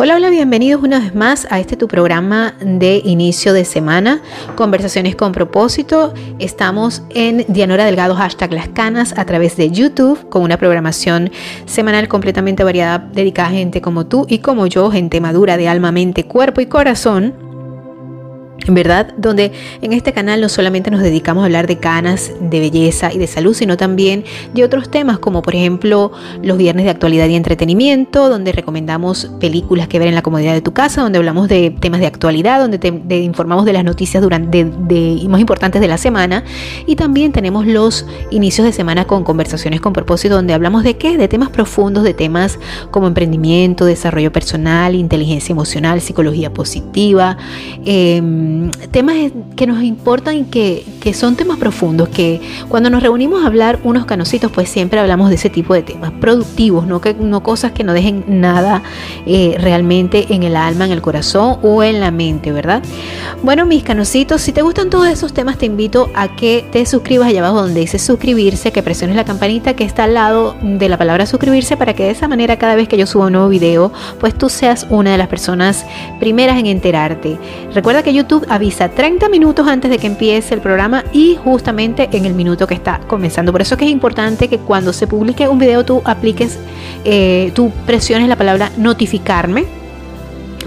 Hola, 0.00 0.14
hola, 0.14 0.30
bienvenidos 0.30 0.80
una 0.80 1.00
vez 1.00 1.12
más 1.16 1.48
a 1.50 1.58
este 1.58 1.76
tu 1.76 1.88
programa 1.88 2.54
de 2.60 3.02
inicio 3.04 3.52
de 3.52 3.64
semana, 3.64 4.22
Conversaciones 4.54 5.16
con 5.16 5.32
propósito. 5.32 6.14
Estamos 6.38 7.02
en 7.10 7.44
Dianora 7.48 7.84
Delgado, 7.84 8.14
hashtag 8.14 8.52
Las 8.52 8.68
Canas, 8.68 9.12
a 9.18 9.24
través 9.24 9.56
de 9.56 9.72
YouTube, 9.72 10.28
con 10.28 10.42
una 10.42 10.56
programación 10.56 11.32
semanal 11.66 12.06
completamente 12.06 12.62
variada 12.62 13.10
dedicada 13.12 13.48
a 13.48 13.50
gente 13.50 13.80
como 13.80 14.06
tú 14.06 14.24
y 14.28 14.38
como 14.38 14.68
yo, 14.68 14.88
gente 14.92 15.20
madura 15.20 15.56
de 15.56 15.66
alma, 15.66 15.90
mente, 15.90 16.26
cuerpo 16.26 16.60
y 16.60 16.66
corazón 16.66 17.47
¿verdad? 18.66 19.14
Donde 19.16 19.52
en 19.80 19.92
este 19.92 20.12
canal 20.12 20.40
no 20.40 20.48
solamente 20.48 20.90
nos 20.90 21.00
dedicamos 21.00 21.42
a 21.42 21.46
hablar 21.46 21.66
de 21.66 21.78
canas, 21.78 22.32
de 22.40 22.60
belleza 22.60 23.12
y 23.12 23.18
de 23.18 23.26
salud, 23.26 23.54
sino 23.54 23.76
también 23.76 24.24
de 24.52 24.64
otros 24.64 24.90
temas 24.90 25.18
como 25.18 25.42
por 25.42 25.54
ejemplo 25.54 26.12
los 26.42 26.58
viernes 26.58 26.84
de 26.84 26.90
actualidad 26.90 27.28
y 27.28 27.36
entretenimiento, 27.36 28.28
donde 28.28 28.52
recomendamos 28.52 29.30
películas 29.40 29.88
que 29.88 29.98
ver 29.98 30.08
en 30.08 30.14
la 30.14 30.22
comodidad 30.22 30.52
de 30.52 30.60
tu 30.60 30.72
casa, 30.72 31.02
donde 31.02 31.18
hablamos 31.18 31.48
de 31.48 31.70
temas 31.70 32.00
de 32.00 32.06
actualidad, 32.06 32.60
donde 32.60 32.78
te 32.78 33.18
informamos 33.18 33.64
de 33.64 33.72
las 33.72 33.84
noticias 33.84 34.22
durante, 34.22 34.64
de, 34.64 35.24
más 35.28 35.40
importantes 35.40 35.80
de 35.80 35.88
la 35.88 35.98
semana 35.98 36.44
y 36.86 36.96
también 36.96 37.32
tenemos 37.32 37.66
los 37.66 38.06
inicios 38.30 38.66
de 38.66 38.72
semana 38.72 39.06
con 39.06 39.24
conversaciones 39.24 39.80
con 39.80 39.92
propósito, 39.92 40.34
donde 40.34 40.52
hablamos 40.52 40.82
de 40.82 40.96
qué, 40.96 41.16
de 41.16 41.28
temas 41.28 41.50
profundos, 41.50 42.04
de 42.04 42.14
temas 42.14 42.58
como 42.90 43.06
emprendimiento, 43.06 43.84
desarrollo 43.84 44.32
personal, 44.32 44.94
inteligencia 44.94 45.52
emocional, 45.52 46.00
psicología 46.00 46.52
positiva. 46.52 47.36
Eh, 47.84 48.20
temas 48.90 49.16
que 49.56 49.66
nos 49.66 49.82
importan 49.82 50.36
y 50.36 50.44
que, 50.44 50.84
son 51.14 51.36
temas 51.36 51.56
profundos, 51.56 52.10
que 52.10 52.40
cuando 52.68 52.90
nos 52.90 53.02
reunimos 53.02 53.42
a 53.42 53.46
hablar 53.46 53.78
unos 53.82 54.04
canositos, 54.04 54.52
pues 54.52 54.68
siempre 54.68 55.00
hablamos 55.00 55.30
de 55.30 55.36
ese 55.36 55.48
tipo 55.48 55.72
de 55.72 55.82
temas, 55.82 56.12
productivos, 56.20 56.86
no, 56.86 57.00
que, 57.00 57.14
no 57.14 57.42
cosas 57.42 57.72
que 57.72 57.82
no 57.82 57.94
dejen 57.94 58.24
nada 58.28 58.82
eh, 59.24 59.56
realmente 59.58 60.26
en 60.34 60.42
el 60.42 60.54
alma, 60.54 60.84
en 60.84 60.92
el 60.92 61.00
corazón 61.00 61.58
o 61.62 61.82
en 61.82 62.00
la 62.00 62.10
mente, 62.10 62.52
¿verdad? 62.52 62.82
Bueno, 63.42 63.64
mis 63.64 63.82
canositos, 63.82 64.42
si 64.42 64.52
te 64.52 64.60
gustan 64.60 64.90
todos 64.90 65.08
esos 65.08 65.32
temas, 65.32 65.56
te 65.56 65.64
invito 65.64 66.10
a 66.14 66.36
que 66.36 66.66
te 66.70 66.84
suscribas 66.84 67.28
allá 67.28 67.40
abajo 67.40 67.62
donde 67.62 67.80
dice 67.80 67.98
suscribirse, 67.98 68.70
que 68.70 68.82
presiones 68.82 69.16
la 69.16 69.24
campanita 69.24 69.74
que 69.74 69.84
está 69.84 70.04
al 70.04 70.14
lado 70.14 70.56
de 70.62 70.88
la 70.88 70.98
palabra 70.98 71.24
suscribirse 71.24 71.76
para 71.76 71.94
que 71.94 72.04
de 72.04 72.10
esa 72.10 72.28
manera 72.28 72.58
cada 72.58 72.74
vez 72.74 72.88
que 72.88 72.98
yo 72.98 73.06
suba 73.06 73.26
un 73.26 73.32
nuevo 73.32 73.48
video, 73.48 73.92
pues 74.20 74.36
tú 74.36 74.48
seas 74.48 74.86
una 74.90 75.12
de 75.12 75.18
las 75.18 75.28
personas 75.28 75.86
primeras 76.20 76.58
en 76.58 76.66
enterarte. 76.66 77.38
Recuerda 77.74 78.02
que 78.02 78.12
YouTube 78.12 78.37
avisa 78.48 78.88
30 78.88 79.28
minutos 79.28 79.66
antes 79.66 79.90
de 79.90 79.98
que 79.98 80.06
empiece 80.06 80.54
el 80.54 80.60
programa 80.60 81.04
y 81.12 81.36
justamente 81.36 82.08
en 82.12 82.24
el 82.24 82.34
minuto 82.34 82.66
que 82.66 82.74
está 82.74 83.00
comenzando. 83.06 83.52
Por 83.52 83.62
eso 83.62 83.74
es 83.74 83.78
que 83.78 83.84
es 83.84 83.90
importante 83.90 84.48
que 84.48 84.58
cuando 84.58 84.92
se 84.92 85.06
publique 85.06 85.48
un 85.48 85.58
video 85.58 85.84
tú 85.84 86.02
apliques, 86.04 86.58
eh, 87.04 87.52
tú 87.54 87.72
presiones 87.86 88.28
la 88.28 88.36
palabra 88.36 88.70
notificarme 88.76 89.66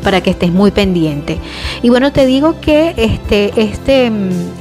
para 0.04 0.22
que 0.22 0.32
estés 0.32 0.52
muy 0.52 0.72
pendiente. 0.72 1.38
Y 1.82 1.90
bueno, 1.90 2.12
te 2.12 2.26
digo 2.26 2.60
que 2.60 2.94
este, 2.98 3.52
este, 3.62 4.12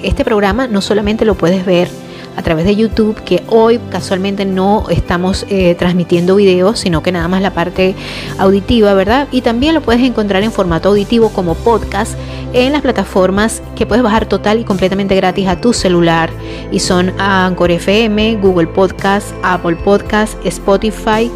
este 0.02 0.24
programa 0.24 0.66
no 0.66 0.80
solamente 0.80 1.24
lo 1.24 1.34
puedes 1.34 1.64
ver 1.64 1.88
a 2.40 2.42
través 2.42 2.64
de 2.64 2.74
YouTube, 2.74 3.22
que 3.22 3.42
hoy 3.48 3.78
casualmente 3.90 4.46
no 4.46 4.86
estamos 4.88 5.44
eh, 5.50 5.74
transmitiendo 5.74 6.36
videos, 6.36 6.80
sino 6.80 7.02
que 7.02 7.12
nada 7.12 7.28
más 7.28 7.42
la 7.42 7.52
parte 7.52 7.94
auditiva, 8.38 8.94
¿verdad? 8.94 9.28
Y 9.30 9.42
también 9.42 9.74
lo 9.74 9.82
puedes 9.82 10.02
encontrar 10.02 10.42
en 10.42 10.50
formato 10.50 10.88
auditivo 10.88 11.28
como 11.28 11.54
podcast 11.54 12.18
en 12.54 12.72
las 12.72 12.80
plataformas 12.80 13.62
que 13.76 13.84
puedes 13.84 14.02
bajar 14.02 14.26
total 14.26 14.58
y 14.58 14.64
completamente 14.64 15.14
gratis 15.14 15.46
a 15.48 15.60
tu 15.60 15.72
celular 15.72 16.30
y 16.72 16.80
son 16.80 17.12
Anchor 17.18 17.70
FM, 17.70 18.36
Google 18.36 18.66
Podcast, 18.68 19.32
Apple 19.42 19.76
Podcast, 19.76 20.34
Spotify 20.44 21.30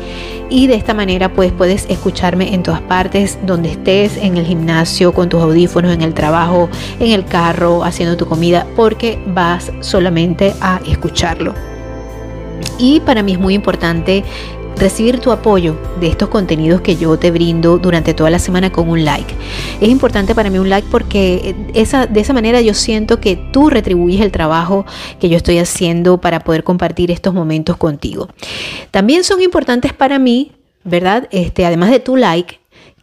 y 0.50 0.66
de 0.66 0.74
esta 0.74 0.94
manera 0.94 1.32
pues 1.32 1.52
puedes 1.52 1.86
escucharme 1.88 2.54
en 2.54 2.62
todas 2.62 2.80
partes 2.82 3.38
donde 3.44 3.72
estés, 3.72 4.16
en 4.16 4.36
el 4.36 4.44
gimnasio, 4.44 5.12
con 5.12 5.28
tus 5.28 5.42
audífonos, 5.42 5.92
en 5.92 6.02
el 6.02 6.14
trabajo, 6.14 6.68
en 7.00 7.12
el 7.12 7.24
carro, 7.24 7.82
haciendo 7.82 8.16
tu 8.16 8.26
comida, 8.26 8.66
porque 8.76 9.18
vas 9.26 9.72
solamente 9.80 10.54
a 10.60 10.80
escucharlo. 10.94 11.54
Y 12.78 13.00
para 13.00 13.22
mí 13.22 13.32
es 13.32 13.38
muy 13.38 13.54
importante 13.54 14.24
recibir 14.76 15.20
tu 15.20 15.30
apoyo 15.30 15.76
de 16.00 16.08
estos 16.08 16.28
contenidos 16.28 16.80
que 16.80 16.96
yo 16.96 17.16
te 17.18 17.30
brindo 17.30 17.78
durante 17.78 18.14
toda 18.14 18.30
la 18.30 18.38
semana 18.38 18.72
con 18.72 18.88
un 18.88 19.04
like. 19.04 19.32
Es 19.80 19.88
importante 19.88 20.34
para 20.34 20.50
mí 20.50 20.58
un 20.58 20.68
like 20.68 20.88
porque 20.90 21.54
esa, 21.74 22.06
de 22.06 22.20
esa 22.20 22.32
manera 22.32 22.60
yo 22.60 22.74
siento 22.74 23.20
que 23.20 23.36
tú 23.36 23.70
retribuyes 23.70 24.20
el 24.20 24.32
trabajo 24.32 24.84
que 25.20 25.28
yo 25.28 25.36
estoy 25.36 25.58
haciendo 25.58 26.20
para 26.20 26.40
poder 26.40 26.64
compartir 26.64 27.10
estos 27.10 27.34
momentos 27.34 27.76
contigo. 27.76 28.28
También 28.90 29.24
son 29.24 29.42
importantes 29.42 29.92
para 29.92 30.18
mí, 30.18 30.52
¿verdad? 30.82 31.28
Este, 31.30 31.64
además 31.64 31.90
de 31.90 32.00
tu 32.00 32.16
like, 32.16 32.60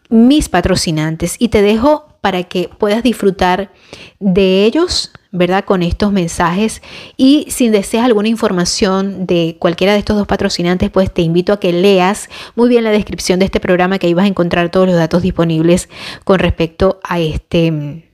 mis 0.09 0.49
patrocinantes 0.49 1.35
y 1.39 1.47
te 1.49 1.61
dejo 1.61 2.05
para 2.19 2.43
que 2.43 2.69
puedas 2.77 3.01
disfrutar 3.01 3.71
de 4.19 4.65
ellos 4.65 5.11
¿verdad? 5.31 5.63
Con 5.65 5.81
estos 5.81 6.11
mensajes. 6.11 6.81
Y 7.17 7.47
si 7.49 7.69
deseas 7.69 8.05
alguna 8.05 8.27
información 8.27 9.25
de 9.25 9.55
cualquiera 9.59 9.93
de 9.93 9.99
estos 9.99 10.17
dos 10.17 10.27
patrocinantes, 10.27 10.89
pues 10.89 11.13
te 11.13 11.21
invito 11.21 11.53
a 11.53 11.59
que 11.59 11.71
leas 11.71 12.29
muy 12.55 12.69
bien 12.69 12.83
la 12.83 12.91
descripción 12.91 13.39
de 13.39 13.45
este 13.45 13.59
programa, 13.59 13.97
que 13.97 14.07
ahí 14.07 14.13
vas 14.13 14.25
a 14.25 14.29
encontrar 14.29 14.69
todos 14.69 14.87
los 14.87 14.95
datos 14.95 15.21
disponibles 15.21 15.89
con 16.23 16.39
respecto 16.39 16.99
a, 17.03 17.19
este, 17.19 18.09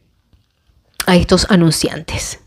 a 1.06 1.16
estos 1.16 1.48
anunciantes. 1.50 2.47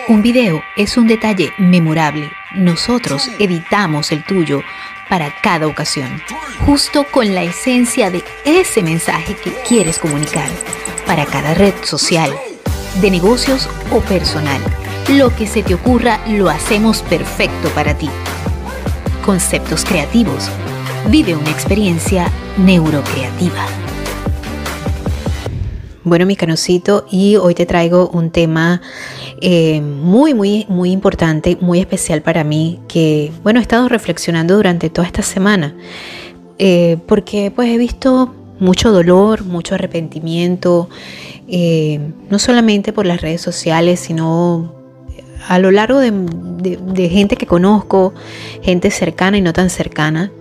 Un 0.08 0.22
video 0.22 0.62
es 0.76 0.98
un 0.98 1.08
detalle 1.08 1.52
memorable. 1.58 2.30
Nosotros 2.56 3.30
editamos 3.40 4.12
el 4.12 4.26
tuyo 4.26 4.62
para 5.10 5.34
cada 5.42 5.68
ocasión, 5.68 6.22
justo 6.66 7.06
con 7.12 7.34
la 7.34 7.44
esencia 7.44 8.10
de 8.10 8.24
ese 8.46 8.82
mensaje 8.82 9.36
que 9.36 9.52
quieres 9.68 10.00
comunicar 10.00 10.50
para 11.06 11.26
cada 11.26 11.54
red 11.54 11.74
social, 11.84 12.32
de 13.02 13.12
negocios 13.12 13.70
o 13.92 14.00
personal. 14.02 14.62
Lo 15.10 15.36
que 15.36 15.48
se 15.48 15.64
te 15.64 15.74
ocurra 15.74 16.20
lo 16.28 16.50
hacemos 16.50 17.02
perfecto 17.02 17.70
para 17.70 17.98
ti. 17.98 18.10
Conceptos 19.26 19.84
creativos. 19.84 20.50
Vive 21.10 21.36
una 21.36 21.50
experiencia 21.50 22.32
neurocreativa. 22.58 23.66
Bueno, 26.06 26.26
mi 26.26 26.36
canocito, 26.36 27.06
y 27.10 27.38
hoy 27.38 27.56
te 27.56 27.66
traigo 27.66 28.10
un 28.10 28.30
tema 28.30 28.82
eh, 29.46 29.82
muy, 29.82 30.34
muy, 30.34 30.66
muy 30.70 30.92
importante, 30.92 31.58
muy 31.60 31.82
especial 31.82 32.22
para 32.22 32.46
mí, 32.46 32.80
que, 32.88 33.30
bueno, 33.44 33.60
he 33.60 33.62
estado 33.62 33.90
reflexionando 33.90 34.56
durante 34.56 34.90
toda 34.90 35.06
esta 35.06 35.22
semana, 35.22 35.76
eh, 36.60 36.96
porque 37.10 37.52
pues 37.54 37.68
he 37.68 37.78
visto 37.78 38.34
mucho 38.62 38.94
dolor, 38.94 39.44
mucho 39.44 39.76
arrepentimiento, 39.76 40.88
eh, 41.50 42.00
no 42.30 42.40
solamente 42.40 42.94
por 42.94 43.06
las 43.06 43.20
redes 43.20 43.42
sociales, 43.42 44.00
sino 44.00 44.74
a 45.50 45.60
lo 45.60 45.72
largo 45.72 46.00
de, 46.00 47.10
gente 47.12 47.36
que 47.36 47.46
conozco, 47.46 48.14
gente 48.62 48.92
cercana 48.92 49.38
y 49.38 49.42
no 49.42 49.52
tan 49.52 49.70
cercana. 49.70 50.32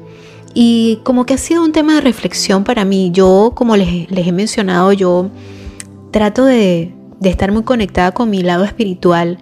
Y 0.54 1.00
como 1.02 1.26
que 1.26 1.34
ha 1.34 1.38
sido 1.38 1.64
un 1.64 1.72
tema 1.72 1.96
de 1.96 2.02
reflexión 2.02 2.62
para 2.62 2.84
mí. 2.84 3.10
Yo, 3.12 3.50
como 3.56 3.76
les, 3.76 4.06
he 4.08 4.30
mencionado, 4.30 4.92
yo 4.92 5.28
trato 6.12 6.44
de, 6.44 6.92
de 7.22 7.30
estar 7.30 7.52
muy 7.52 7.62
conectada 7.62 8.12
con 8.12 8.28
mi 8.28 8.42
lado 8.42 8.64
espiritual 8.64 9.38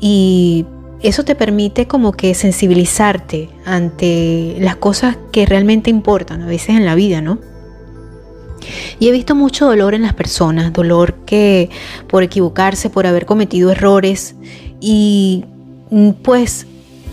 y 0.00 0.64
eso 1.02 1.24
te 1.24 1.34
permite 1.34 1.86
como 1.86 2.12
que 2.12 2.34
sensibilizarte 2.34 3.50
ante 3.64 4.56
las 4.58 4.76
cosas 4.76 5.18
que 5.30 5.44
realmente 5.46 5.90
importan 5.90 6.42
a 6.42 6.46
veces 6.46 6.70
en 6.70 6.86
la 6.86 6.94
vida, 6.94 7.20
¿no? 7.20 7.38
Y 8.98 9.08
he 9.08 9.12
visto 9.12 9.34
mucho 9.34 9.66
dolor 9.66 9.94
en 9.94 10.02
las 10.02 10.14
personas, 10.14 10.72
dolor 10.72 11.14
que 11.26 11.70
por 12.06 12.22
equivocarse, 12.22 12.90
por 12.90 13.06
haber 13.06 13.26
cometido 13.26 13.70
errores 13.70 14.34
y 14.80 15.44
mm, 15.90 16.10
pues 16.22 16.66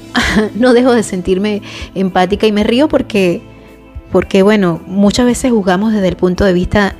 no 0.55 0.73
dejo 0.73 0.93
de 0.93 1.03
sentirme 1.03 1.61
empática 1.95 2.47
y 2.47 2.51
me 2.51 2.63
río 2.63 2.87
porque 2.87 3.41
porque 4.11 4.41
bueno, 4.41 4.81
muchas 4.87 5.25
veces 5.25 5.51
juzgamos 5.51 5.91
desde 5.91 6.07
el 6.07 6.15
punto 6.15 6.45
de 6.45 6.53
vista 6.53 6.95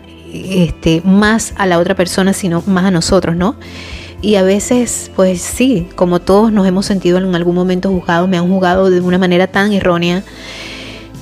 este, 0.46 1.02
más 1.04 1.54
a 1.58 1.66
la 1.66 1.80
otra 1.80 1.96
persona, 1.96 2.34
sino 2.34 2.64
más 2.66 2.86
a 2.86 2.92
nosotros, 2.92 3.36
¿no? 3.36 3.56
Y 4.22 4.36
a 4.36 4.44
veces, 4.44 5.12
pues 5.16 5.42
sí, 5.42 5.88
como 5.96 6.20
todos 6.20 6.52
nos 6.52 6.66
hemos 6.68 6.86
sentido 6.86 7.20
en 7.20 7.36
algún 7.36 7.56
momento 7.56 7.90
juzgados, 7.90 8.28
me 8.28 8.38
han 8.38 8.50
juzgado 8.50 8.90
de 8.90 9.00
una 9.02 9.18
manera 9.18 9.48
tan 9.48 9.74
errónea. 9.74 10.24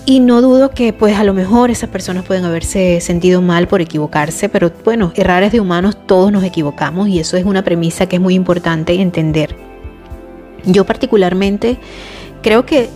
Y 0.06 0.19
no 0.19 0.41
dudo 0.41 0.69
que 0.69 0.94
pues 0.94 1.17
a 1.17 1.23
lo 1.23 1.33
mejor 1.33 1.71
esas 1.71 1.89
personas 1.89 2.25
pueden 2.25 2.45
haberse 2.45 3.01
sentido 3.01 3.41
mal 3.41 3.67
por 3.67 3.81
equivocarse, 3.81 4.50
pero 4.50 4.71
bueno, 4.83 5.12
errar 5.15 5.50
de 5.50 5.59
humanos, 5.59 5.97
todos 6.06 6.31
nos 6.31 6.44
equivocamos 6.44 7.07
y 7.07 7.19
eso 7.19 7.38
es 7.38 7.44
una 7.44 7.63
premisa 7.63 8.06
que 8.06 8.17
es 8.17 8.21
muy 8.21 8.35
importante 8.35 8.94
entender. 9.01 9.56
Yo 10.63 10.85
particularmente 10.85 11.79
creo 12.44 12.67
que 12.67 12.89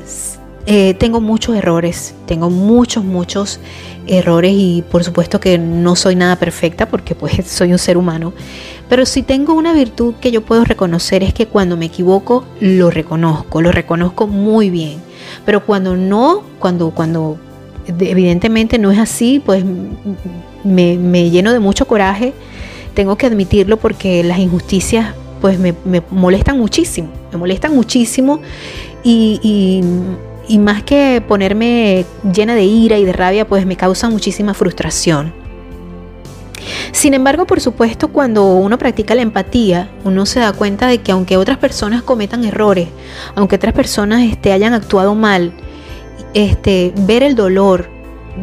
eh, 0.71 0.93
tengo 0.93 1.19
muchos 1.19 1.55
errores, 1.55 2.13
tengo 2.27 2.51
muchos, 2.51 3.03
muchos 3.03 3.59
errores 4.05 4.53
y 4.53 4.83
por 4.91 5.03
supuesto 5.03 5.39
que 5.39 5.57
no 5.57 5.95
soy 5.95 6.15
nada 6.15 6.35
perfecta 6.35 6.87
porque 6.87 7.15
pues 7.15 7.43
soy 7.47 7.71
un 7.71 7.79
ser 7.79 7.97
humano. 7.97 8.33
Pero 8.87 9.07
si 9.07 9.23
tengo 9.23 9.53
una 9.55 9.73
virtud 9.73 10.13
que 10.21 10.29
yo 10.29 10.41
puedo 10.41 10.63
reconocer 10.63 11.23
es 11.23 11.33
que 11.33 11.47
cuando 11.47 11.75
me 11.75 11.85
equivoco 11.85 12.45
lo 12.59 12.91
reconozco, 12.91 13.63
lo 13.63 13.71
reconozco 13.71 14.27
muy 14.27 14.69
bien. 14.69 14.99
Pero 15.43 15.65
cuando 15.65 15.97
no, 15.97 16.43
cuando, 16.59 16.91
cuando 16.91 17.39
evidentemente 17.87 18.77
no 18.77 18.91
es 18.91 18.99
así, 18.99 19.41
pues 19.43 19.65
me, 20.63 21.29
lleno 21.31 21.51
de 21.51 21.57
mucho 21.57 21.87
coraje. 21.87 22.35
Tengo 22.93 23.15
que 23.15 23.25
admitirlo 23.25 23.77
porque 23.77 24.23
las 24.23 24.37
injusticias 24.37 25.15
pues 25.41 25.57
me, 25.57 25.73
molestan 26.11 26.59
muchísimo, 26.59 27.09
me 27.31 27.39
molestan 27.39 27.73
muchísimo 27.73 28.39
y 29.03 29.81
más 30.57 30.81
que 30.81 31.21
ponerme 31.27 32.05
llena 32.33 32.55
de 32.55 32.63
ira 32.63 32.97
y 32.97 33.05
de 33.05 33.13
rabia, 33.13 33.47
pues 33.47 33.65
me 33.67 33.77
causa 33.77 34.09
muchísima 34.09 34.55
frustración. 34.55 35.31
Sin 36.91 37.13
embargo, 37.13 37.45
por 37.45 37.61
supuesto, 37.61 38.09
cuando 38.09 38.45
uno 38.45 38.77
practica 38.77 39.15
la 39.15 39.21
empatía, 39.21 39.89
uno 40.03 40.25
se 40.25 40.39
da 40.39 40.53
cuenta 40.53 40.87
de 40.87 40.99
que 40.99 41.11
aunque 41.11 41.37
otras 41.37 41.57
personas 41.57 42.01
cometan 42.01 42.43
errores, 42.43 42.89
aunque 43.35 43.55
otras 43.55 43.73
personas 43.73 44.23
este, 44.23 44.51
hayan 44.51 44.73
actuado 44.73 45.15
mal, 45.15 45.53
este, 46.33 46.93
ver 46.97 47.23
el 47.23 47.35
dolor 47.35 47.89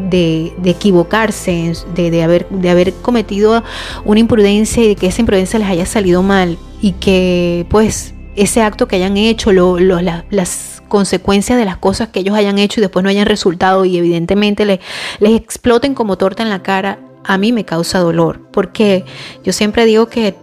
de, 0.09 0.53
equivocarse, 0.63 1.73
de, 1.93 2.23
haber, 2.23 2.47
de 2.49 2.69
haber 2.69 2.93
cometido 2.93 3.63
una 4.05 4.19
imprudencia 4.19 4.83
y 4.83 4.89
de 4.89 4.95
que 4.95 5.07
esa 5.07 5.21
imprudencia 5.21 5.59
les 5.59 5.67
haya 5.67 5.85
salido 5.85 6.23
mal 6.23 6.57
y 6.81 6.93
que 6.93 7.65
pues 7.69 8.13
ese 8.35 8.61
acto 8.61 8.87
que 8.87 8.97
hayan 8.97 9.17
hecho, 9.17 9.51
las 9.51 10.76
consecuencias 10.87 11.57
de 11.57 11.65
las 11.65 11.77
cosas 11.77 12.09
que 12.09 12.19
ellos 12.19 12.35
hayan 12.35 12.57
hecho 12.57 12.79
y 12.79 12.81
después 12.81 13.03
no 13.03 13.09
hayan 13.09 13.25
resultado 13.25 13.85
y 13.85 13.97
evidentemente 13.97 14.65
les, 14.65 14.79
exploten 15.19 15.93
como 15.93 16.17
torta 16.17 16.43
en 16.43 16.49
la 16.49 16.63
cara, 16.63 16.99
a 17.23 17.37
mí 17.37 17.51
me 17.51 17.65
causa 17.65 17.99
dolor. 17.99 18.41
Porque 18.51 19.05
yo 19.43 19.53
siempre 19.53 19.85
digo 19.85 20.07
que 20.07 20.35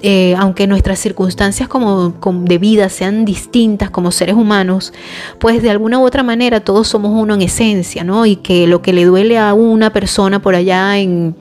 eh, 0.00 0.36
aunque 0.38 0.68
nuestras 0.68 1.00
circunstancias 1.00 1.68
como, 1.68 2.10
de 2.44 2.58
vida 2.58 2.88
sean 2.88 3.24
distintas 3.24 3.90
como 3.90 4.12
seres 4.12 4.36
humanos, 4.36 4.92
pues 5.40 5.60
de 5.60 5.70
alguna 5.70 5.98
u 5.98 6.04
otra 6.04 6.22
manera 6.22 6.60
todos 6.60 6.86
somos 6.86 7.10
uno 7.20 7.34
en 7.34 7.42
esencia, 7.42 8.04
¿no? 8.04 8.24
Y 8.24 8.36
que 8.36 8.68
lo 8.68 8.80
que 8.80 8.92
le 8.92 9.04
duele 9.04 9.38
a 9.38 9.54
una 9.54 9.92
persona 9.92 10.40
por 10.40 10.54
allá 10.54 10.98
en, 10.98 11.34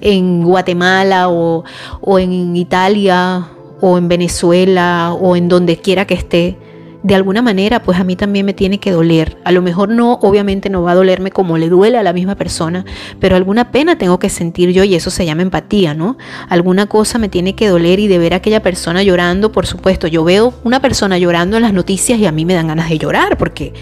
en 0.00 0.42
Guatemala 0.42 1.28
o, 1.28 1.64
o 2.00 2.18
en 2.18 2.56
Italia 2.56 3.46
o 3.80 3.98
en 3.98 4.08
Venezuela 4.08 5.12
o 5.12 5.36
en 5.36 5.48
donde 5.48 5.76
quiera 5.76 6.06
que 6.06 6.14
esté, 6.14 6.56
de 7.02 7.14
alguna 7.14 7.42
manera, 7.42 7.82
pues 7.82 7.98
a 7.98 8.04
mí 8.04 8.16
también 8.16 8.44
me 8.44 8.54
tiene 8.54 8.80
que 8.80 8.90
doler. 8.90 9.38
A 9.44 9.52
lo 9.52 9.62
mejor 9.62 9.88
no, 9.88 10.14
obviamente 10.14 10.68
no 10.68 10.82
va 10.82 10.92
a 10.92 10.94
dolerme 10.94 11.30
como 11.30 11.56
le 11.56 11.68
duele 11.68 11.98
a 11.98 12.02
la 12.02 12.12
misma 12.12 12.34
persona, 12.34 12.84
pero 13.20 13.36
alguna 13.36 13.70
pena 13.70 13.96
tengo 13.98 14.18
que 14.18 14.28
sentir 14.28 14.70
yo 14.70 14.84
y 14.84 14.94
eso 14.94 15.10
se 15.10 15.24
llama 15.24 15.42
empatía, 15.42 15.94
¿no? 15.94 16.18
Alguna 16.48 16.86
cosa 16.86 17.18
me 17.18 17.28
tiene 17.28 17.54
que 17.54 17.68
doler 17.68 18.00
y 18.00 18.08
de 18.08 18.18
ver 18.18 18.34
a 18.34 18.38
aquella 18.38 18.62
persona 18.62 19.02
llorando, 19.02 19.52
por 19.52 19.66
supuesto, 19.66 20.08
yo 20.08 20.24
veo 20.24 20.54
una 20.64 20.80
persona 20.80 21.18
llorando 21.18 21.56
en 21.56 21.62
las 21.62 21.72
noticias 21.72 22.18
y 22.18 22.26
a 22.26 22.32
mí 22.32 22.44
me 22.44 22.54
dan 22.54 22.68
ganas 22.68 22.88
de 22.88 22.98
llorar 22.98 23.38
porque 23.38 23.72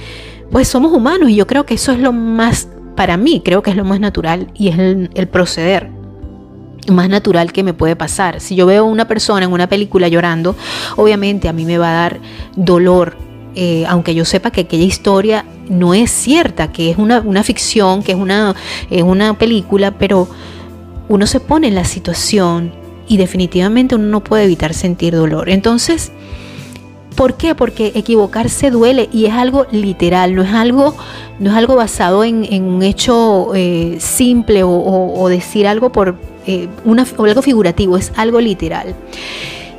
pues 0.51 0.69
somos 0.69 0.93
humanos 0.93 1.31
y 1.31 1.37
yo 1.37 1.47
creo 1.47 1.65
que 1.65 1.75
eso 1.75 1.93
es 1.93 1.99
lo 1.99 2.13
más, 2.13 2.69
para 2.97 3.17
mí, 3.17 3.41
creo 3.45 3.63
que 3.63 3.71
es 3.71 3.77
lo 3.77 3.85
más 3.85 3.99
natural 3.99 4.49
y 4.55 4.69
es 4.69 4.79
el, 4.79 5.11
el 5.15 5.29
proceder 5.29 5.96
más 6.91 7.09
natural 7.09 7.53
que 7.53 7.63
me 7.63 7.75
puede 7.75 7.97
pasar. 7.97 8.41
Si 8.41 8.55
yo 8.55 8.67
veo 8.67 8.85
a 8.85 8.87
una 8.87 9.07
persona 9.09 9.45
en 9.45 9.53
una 9.53 9.69
película 9.69 10.09
llorando, 10.09 10.57
obviamente 10.97 11.49
a 11.49 11.53
mí 11.53 11.65
me 11.65 11.79
va 11.79 11.91
a 11.91 11.95
dar 11.95 12.21
dolor, 12.57 13.17
eh, 13.55 13.85
aunque 13.89 14.15
yo 14.15 14.25
sepa 14.25 14.51
que 14.51 14.63
aquella 14.63 14.85
historia 14.85 15.45
no 15.69 15.95
es 15.95 16.11
cierta, 16.11 16.73
que 16.73 16.91
es 16.91 16.99
una, 16.99 17.23
ficción, 17.43 18.03
que 18.03 18.13
es 18.13 18.19
una, 18.19 18.55
es 18.91 19.03
una 19.03 19.39
película, 19.39 19.93
pero 19.93 20.29
uno 21.09 21.27
se 21.27 21.41
pone 21.41 21.69
en 21.69 21.75
la 21.75 21.85
situación 21.85 22.73
y 23.09 23.17
definitivamente 23.17 23.95
uno 23.95 24.07
no 24.07 24.23
puede 24.23 24.45
evitar 24.45 24.75
sentir 24.75 25.15
dolor. 25.15 25.49
Entonces, 25.49 26.13
¿Por 27.17 27.39
qué? 27.39 27.55
Porque 27.55 27.93
equivocarse 27.95 28.71
duele 28.71 29.09
y 29.11 29.25
es 29.25 29.33
algo 29.33 29.67
literal, 29.73 30.35
no 30.35 30.43
es 30.43 30.53
algo, 30.53 30.95
no 31.39 31.51
es 31.51 31.57
algo 31.57 31.75
basado 31.75 32.23
en, 32.25 32.63
un 32.63 32.83
hecho 32.83 33.55
eh, 33.55 33.97
simple 34.01 34.63
o, 34.65 35.27
decir 35.31 35.67
algo 35.67 35.91
por 35.91 36.17
eh, 36.47 36.69
una, 36.85 37.07
algo 37.19 37.43
figurativo, 37.43 37.97
es 37.97 38.13
algo 38.17 38.41
literal. 38.41 38.95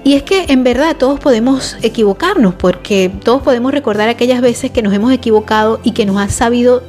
Y 0.04 0.14
es 0.14 0.24
que 0.24 0.46
en 0.48 0.64
verdad 0.64 0.96
todos 0.98 1.20
podemos 1.20 1.78
equivocarnos, 1.82 2.56
porque 2.56 3.12
todos 3.24 3.42
podemos 3.42 3.74
recordar 3.74 4.08
aquellas 4.10 4.42
veces 4.42 4.72
que 4.72 4.82
nos 4.82 4.94
hemos 4.94 5.12
equivocado 5.12 5.80
y 5.84 5.92
que 5.92 6.06
nos 6.06 6.18
ha 6.18 6.30
sabido 6.30 6.82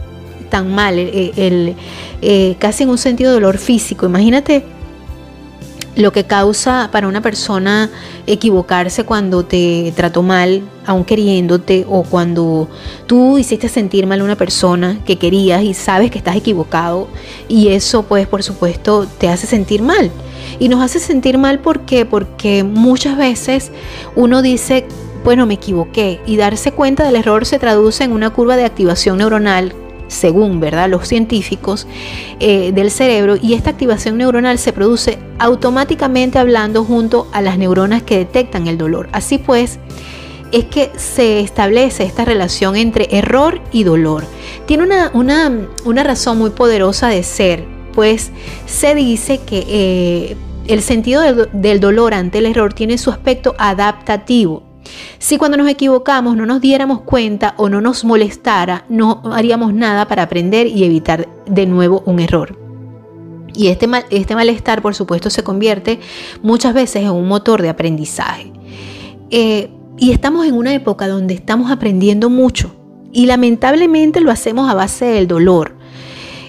tan 0.50 0.72
mal, 0.72 0.98
el, 0.98 1.74
eh, 2.22 2.56
casi 2.58 2.84
en 2.84 2.90
un 2.90 2.98
sentido 2.98 3.30
de 3.30 3.34
dolor 3.34 3.58
físico. 3.58 4.06
Imagínate 4.06 4.64
lo 5.98 6.12
que 6.12 6.24
causa 6.24 6.90
para 6.92 7.08
una 7.08 7.20
persona 7.20 7.90
equivocarse 8.28 9.04
cuando 9.04 9.44
te 9.44 9.92
trató 9.96 10.22
mal, 10.22 10.62
aún 10.86 11.04
queriéndote, 11.04 11.84
o 11.88 12.04
cuando 12.04 12.68
tú 13.06 13.36
hiciste 13.36 13.68
sentir 13.68 14.06
mal 14.06 14.20
a 14.20 14.24
una 14.24 14.36
persona 14.36 15.00
que 15.04 15.16
querías 15.16 15.64
y 15.64 15.74
sabes 15.74 16.12
que 16.12 16.18
estás 16.18 16.36
equivocado, 16.36 17.08
y 17.48 17.68
eso 17.68 18.04
pues 18.04 18.28
por 18.28 18.44
supuesto 18.44 19.08
te 19.18 19.28
hace 19.28 19.48
sentir 19.48 19.82
mal. 19.82 20.12
Y 20.60 20.68
nos 20.68 20.80
hace 20.82 21.00
sentir 21.00 21.36
mal 21.36 21.58
porque 21.58 22.06
porque 22.06 22.62
muchas 22.62 23.18
veces 23.18 23.72
uno 24.14 24.40
dice, 24.40 24.86
bueno, 25.24 25.46
me 25.46 25.54
equivoqué, 25.54 26.20
y 26.26 26.36
darse 26.36 26.70
cuenta 26.70 27.02
del 27.04 27.16
error 27.16 27.44
se 27.44 27.58
traduce 27.58 28.04
en 28.04 28.12
una 28.12 28.30
curva 28.30 28.56
de 28.56 28.64
activación 28.64 29.18
neuronal 29.18 29.74
según 30.08 30.60
¿verdad? 30.60 30.88
los 30.88 31.06
científicos 31.06 31.86
eh, 32.40 32.72
del 32.72 32.90
cerebro, 32.90 33.36
y 33.40 33.54
esta 33.54 33.70
activación 33.70 34.18
neuronal 34.18 34.58
se 34.58 34.72
produce 34.72 35.18
automáticamente 35.38 36.38
hablando 36.38 36.84
junto 36.84 37.28
a 37.32 37.40
las 37.40 37.58
neuronas 37.58 38.02
que 38.02 38.18
detectan 38.18 38.66
el 38.66 38.78
dolor. 38.78 39.08
Así 39.12 39.38
pues, 39.38 39.78
es 40.52 40.64
que 40.64 40.90
se 40.96 41.40
establece 41.40 42.04
esta 42.04 42.24
relación 42.24 42.76
entre 42.76 43.16
error 43.16 43.60
y 43.70 43.84
dolor. 43.84 44.24
Tiene 44.66 44.84
una, 45.12 46.04
razón 46.04 46.38
muy 46.38 46.50
poderosa 46.50 47.08
de 47.08 47.22
ser, 47.22 47.64
pues 47.92 48.30
se 48.66 48.94
dice 48.94 49.38
que 49.38 49.64
eh, 49.68 50.36
el 50.66 50.82
sentido 50.82 51.22
del 51.52 51.80
dolor 51.80 52.14
ante 52.14 52.38
el 52.38 52.46
error 52.46 52.72
tiene 52.72 52.98
su 52.98 53.10
aspecto 53.10 53.54
adaptativo 53.58 54.67
si 55.18 55.38
cuando 55.38 55.56
nos 55.56 55.68
equivocamos 55.68 56.36
no 56.36 56.46
nos 56.46 56.60
diéramos 56.60 57.00
cuenta 57.00 57.54
o 57.56 57.68
no 57.68 57.80
nos 57.80 58.04
molestara, 58.04 58.84
no 58.88 59.22
haríamos 59.32 59.74
nada 59.74 60.06
para 60.06 60.22
aprender 60.22 60.66
y 60.66 60.84
evitar 60.84 61.28
de 61.46 61.66
nuevo 61.66 62.02
un 62.06 62.20
error. 62.20 62.58
Y 63.54 63.68
este, 63.68 63.88
este 64.10 64.34
malestar, 64.34 64.82
por 64.82 64.94
supuesto, 64.94 65.30
se 65.30 65.42
convierte 65.42 65.98
muchas 66.42 66.74
veces 66.74 67.02
en 67.02 67.10
un 67.10 67.26
motor 67.26 67.60
de 67.62 67.68
aprendizaje. 67.68 68.52
Eh, 69.30 69.70
y 69.98 70.12
estamos 70.12 70.46
en 70.46 70.54
una 70.54 70.72
época 70.72 71.08
donde 71.08 71.34
estamos 71.34 71.70
aprendiendo 71.70 72.30
mucho 72.30 72.74
y 73.12 73.26
lamentablemente 73.26 74.20
lo 74.20 74.30
hacemos 74.30 74.70
a 74.70 74.74
base 74.74 75.06
del 75.06 75.26
dolor. 75.26 75.74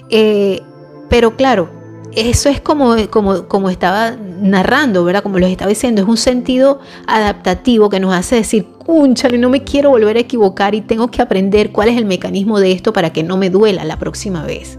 Eh, 0.08 0.60
pero 1.08 1.36
claro, 1.36 1.70
eso 2.12 2.48
es 2.48 2.60
como, 2.60 2.94
como, 3.10 3.48
como 3.48 3.70
estaba 3.70 4.16
narrando, 4.40 5.04
¿verdad? 5.04 5.22
Como 5.22 5.38
les 5.38 5.50
estaba 5.50 5.68
diciendo, 5.68 6.02
es 6.02 6.08
un 6.08 6.16
sentido 6.16 6.80
adaptativo 7.06 7.90
que 7.90 8.00
nos 8.00 8.14
hace 8.14 8.36
decir, 8.36 8.66
cúnchale, 8.78 9.38
no 9.38 9.48
me 9.48 9.62
quiero 9.64 9.90
volver 9.90 10.16
a 10.16 10.20
equivocar 10.20 10.74
y 10.74 10.80
tengo 10.80 11.08
que 11.08 11.22
aprender 11.22 11.72
cuál 11.72 11.88
es 11.88 11.96
el 11.96 12.06
mecanismo 12.06 12.60
de 12.60 12.72
esto 12.72 12.92
para 12.92 13.12
que 13.12 13.22
no 13.22 13.36
me 13.36 13.50
duela 13.50 13.84
la 13.84 13.98
próxima 13.98 14.44
vez. 14.44 14.78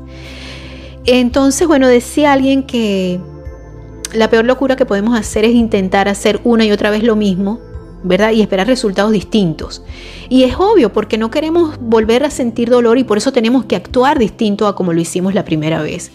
Entonces, 1.06 1.68
bueno, 1.68 1.88
decía 1.88 2.34
alguien 2.34 2.64
que 2.64 3.20
la 4.14 4.30
peor 4.30 4.46
locura 4.46 4.76
que 4.76 4.86
podemos 4.86 5.18
hacer 5.18 5.46
es 5.46 5.54
intentar 5.54 6.08
hacer 6.08 6.42
una 6.44 6.66
y 6.66 6.72
otra 6.72 6.90
vez 6.90 7.04
lo 7.04 7.16
mismo 7.16 7.60
¿verdad? 8.04 8.32
Y 8.32 8.42
esperar 8.42 8.68
resultados 8.68 9.12
distintos. 9.12 9.84
Y 10.30 10.44
es 10.44 10.56
obvio 10.58 10.94
porque 10.94 11.18
no 11.18 11.30
queremos 11.30 11.78
volver 11.80 12.24
a 12.24 12.30
sentir 12.30 12.70
dolor 12.70 12.98
y 12.98 13.04
por 13.04 13.18
eso 13.18 13.32
tenemos 13.32 13.66
que 13.66 13.76
actuar 13.76 14.18
distinto 14.18 14.68
a 14.68 14.76
como 14.76 14.94
lo 14.94 15.02
hicimos 15.02 15.34
la 15.34 15.46
primera 15.46 15.82
vez. 15.82 16.12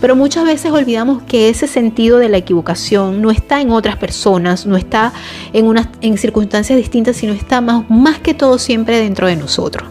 Pero 0.00 0.16
muchas 0.16 0.44
veces 0.44 0.72
olvidamos 0.72 1.22
que 1.24 1.48
ese 1.48 1.66
sentido 1.66 2.18
de 2.18 2.28
la 2.28 2.36
equivocación 2.36 3.20
no 3.20 3.30
está 3.30 3.60
en 3.60 3.70
otras 3.70 3.96
personas, 3.96 4.66
no 4.66 4.76
está 4.76 5.12
en, 5.52 5.66
en 6.00 6.18
circunstancias 6.18 6.78
distintas, 6.78 7.16
sino 7.16 7.32
está 7.32 7.60
más, 7.60 7.88
más 7.90 8.18
que 8.20 8.34
todo 8.34 8.58
siempre 8.58 8.98
dentro 8.98 9.26
de 9.26 9.36
nosotros. 9.36 9.88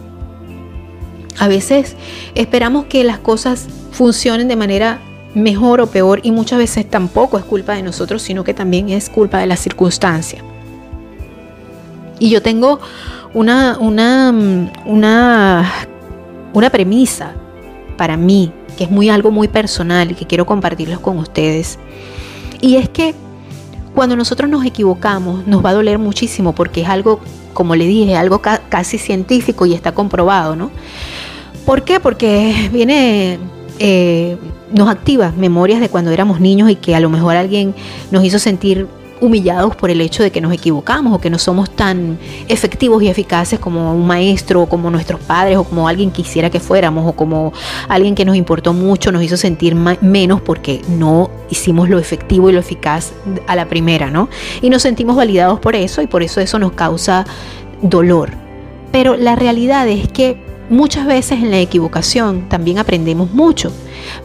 A 1.38 1.48
veces 1.48 1.96
esperamos 2.34 2.86
que 2.86 3.04
las 3.04 3.18
cosas 3.18 3.66
funcionen 3.92 4.48
de 4.48 4.56
manera 4.56 5.00
mejor 5.34 5.82
o 5.82 5.86
peor 5.86 6.20
y 6.22 6.30
muchas 6.30 6.58
veces 6.58 6.88
tampoco 6.88 7.38
es 7.38 7.44
culpa 7.44 7.74
de 7.74 7.82
nosotros, 7.82 8.22
sino 8.22 8.42
que 8.42 8.54
también 8.54 8.88
es 8.88 9.10
culpa 9.10 9.38
de 9.38 9.46
la 9.46 9.56
circunstancia. 9.56 10.42
Y 12.18 12.30
yo 12.30 12.42
tengo 12.42 12.80
una, 13.34 13.76
una, 13.78 14.34
una, 14.84 15.72
una 16.52 16.70
premisa 16.70 17.34
para 17.96 18.16
mí, 18.16 18.52
que 18.76 18.84
es 18.84 18.90
muy 18.90 19.08
algo 19.08 19.30
muy 19.30 19.48
personal 19.48 20.10
y 20.10 20.14
que 20.14 20.26
quiero 20.26 20.46
compartirlos 20.46 21.00
con 21.00 21.18
ustedes. 21.18 21.78
Y 22.60 22.76
es 22.76 22.88
que 22.88 23.14
cuando 23.94 24.16
nosotros 24.16 24.50
nos 24.50 24.64
equivocamos 24.64 25.46
nos 25.46 25.64
va 25.64 25.70
a 25.70 25.74
doler 25.74 25.98
muchísimo 25.98 26.54
porque 26.54 26.82
es 26.82 26.88
algo, 26.88 27.20
como 27.54 27.74
le 27.74 27.86
dije, 27.86 28.16
algo 28.16 28.40
casi 28.40 28.98
científico 28.98 29.66
y 29.66 29.74
está 29.74 29.92
comprobado, 29.92 30.56
¿no? 30.56 30.70
¿Por 31.64 31.82
qué? 31.82 31.98
Porque 31.98 32.68
viene, 32.72 33.38
eh, 33.78 34.36
nos 34.72 34.88
activa 34.88 35.32
memorias 35.36 35.80
de 35.80 35.88
cuando 35.88 36.10
éramos 36.10 36.40
niños 36.40 36.70
y 36.70 36.76
que 36.76 36.94
a 36.94 37.00
lo 37.00 37.08
mejor 37.10 37.36
alguien 37.36 37.74
nos 38.10 38.24
hizo 38.24 38.38
sentir 38.38 38.86
humillados 39.20 39.76
por 39.76 39.90
el 39.90 40.00
hecho 40.00 40.22
de 40.22 40.30
que 40.30 40.40
nos 40.40 40.52
equivocamos 40.52 41.14
o 41.14 41.20
que 41.20 41.30
no 41.30 41.38
somos 41.38 41.70
tan 41.70 42.18
efectivos 42.48 43.02
y 43.02 43.08
eficaces 43.08 43.58
como 43.58 43.94
un 43.94 44.06
maestro 44.06 44.62
o 44.62 44.66
como 44.66 44.90
nuestros 44.90 45.20
padres 45.20 45.56
o 45.56 45.64
como 45.64 45.88
alguien 45.88 46.10
quisiera 46.10 46.50
que 46.50 46.60
fuéramos 46.60 47.06
o 47.06 47.12
como 47.12 47.52
alguien 47.88 48.14
que 48.14 48.24
nos 48.24 48.36
importó 48.36 48.72
mucho 48.72 49.12
nos 49.12 49.22
hizo 49.22 49.36
sentir 49.36 49.74
menos 49.74 50.40
porque 50.40 50.82
no 50.88 51.30
hicimos 51.50 51.88
lo 51.88 51.98
efectivo 51.98 52.50
y 52.50 52.52
lo 52.52 52.60
eficaz 52.60 53.12
a 53.46 53.56
la 53.56 53.66
primera, 53.66 54.10
¿no? 54.10 54.28
Y 54.62 54.70
nos 54.70 54.82
sentimos 54.82 55.16
validados 55.16 55.60
por 55.60 55.74
eso 55.74 56.02
y 56.02 56.06
por 56.06 56.22
eso 56.22 56.40
eso 56.40 56.58
nos 56.58 56.72
causa 56.72 57.24
dolor. 57.82 58.30
Pero 58.92 59.16
la 59.16 59.36
realidad 59.36 59.88
es 59.88 60.08
que 60.08 60.42
muchas 60.70 61.06
veces 61.06 61.42
en 61.42 61.50
la 61.50 61.58
equivocación 61.58 62.48
también 62.48 62.78
aprendemos 62.78 63.30
mucho, 63.30 63.72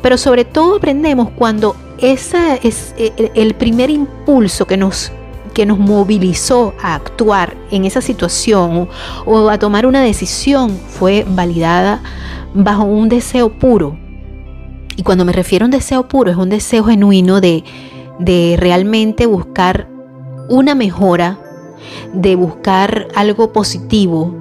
pero 0.01 0.17
sobre 0.17 0.45
todo 0.45 0.77
aprendemos 0.77 1.29
cuando 1.36 1.75
ese 2.01 2.60
es 2.63 2.93
el 2.98 3.53
primer 3.55 3.89
impulso 3.89 4.65
que 4.65 4.77
nos 4.77 5.12
que 5.53 5.65
nos 5.65 5.79
movilizó 5.79 6.74
a 6.81 6.96
actuar 6.96 7.55
en 7.72 7.86
esa 7.86 8.01
situación 8.01 8.88
o, 9.25 9.50
a 9.50 9.60
tomar 9.60 9.86
una 9.86 10.01
decisión 10.01 10.72
fue 10.72 11.25
validada 11.27 12.01
bajo 12.53 12.84
un 12.84 13.10
deseo 13.10 13.50
puro. 13.50 13.98
Y 14.96 15.03
cuando 15.03 15.25
me 15.25 15.34
refiero 15.34 15.65
a 15.65 15.67
un 15.67 15.72
deseo 15.72 16.08
puro, 16.08 16.31
es 16.31 16.38
un 16.38 16.50
deseo 16.50 16.84
genuino 16.84 17.41
de, 17.41 17.63
de 18.20 18.55
realmente 18.60 19.25
buscar 19.25 19.88
una 20.50 20.75
mejora, 20.75 21.39
de 22.13 22.36
buscar 22.36 23.08
algo 23.15 23.51
positivo. 23.53 24.36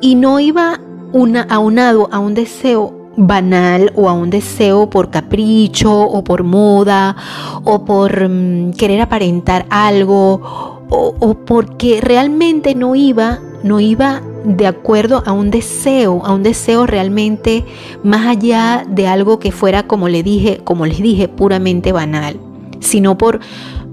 Y 0.00 0.16
no 0.16 0.40
iba 0.40 0.80
una, 1.12 1.42
aunado 1.42 2.08
a 2.12 2.18
un 2.18 2.34
deseo 2.34 3.01
banal 3.16 3.92
o 3.94 4.08
a 4.08 4.12
un 4.12 4.30
deseo 4.30 4.88
por 4.88 5.10
capricho 5.10 5.92
o 5.92 6.24
por 6.24 6.44
moda 6.44 7.16
o 7.64 7.84
por 7.84 8.28
mm, 8.28 8.72
querer 8.72 9.00
aparentar 9.00 9.66
algo 9.70 10.80
o, 10.94 11.34
porque 11.46 12.00
realmente 12.02 12.74
no 12.74 12.94
iba, 12.94 13.40
no 13.62 13.80
iba 13.80 14.20
de 14.44 14.66
acuerdo 14.66 15.22
a 15.24 15.32
un 15.32 15.50
deseo, 15.50 16.22
a 16.24 16.34
un 16.34 16.42
deseo 16.42 16.86
realmente 16.86 17.64
más 18.02 18.26
allá 18.26 18.84
de 18.86 19.06
algo 19.06 19.38
que 19.38 19.52
fuera 19.52 19.84
como 19.84 20.08
le 20.08 20.22
dije, 20.22 20.60
como 20.64 20.84
les 20.84 20.98
dije, 20.98 21.28
puramente 21.28 21.92
banal, 21.92 22.36
sino 22.80 23.16
por 23.16 23.40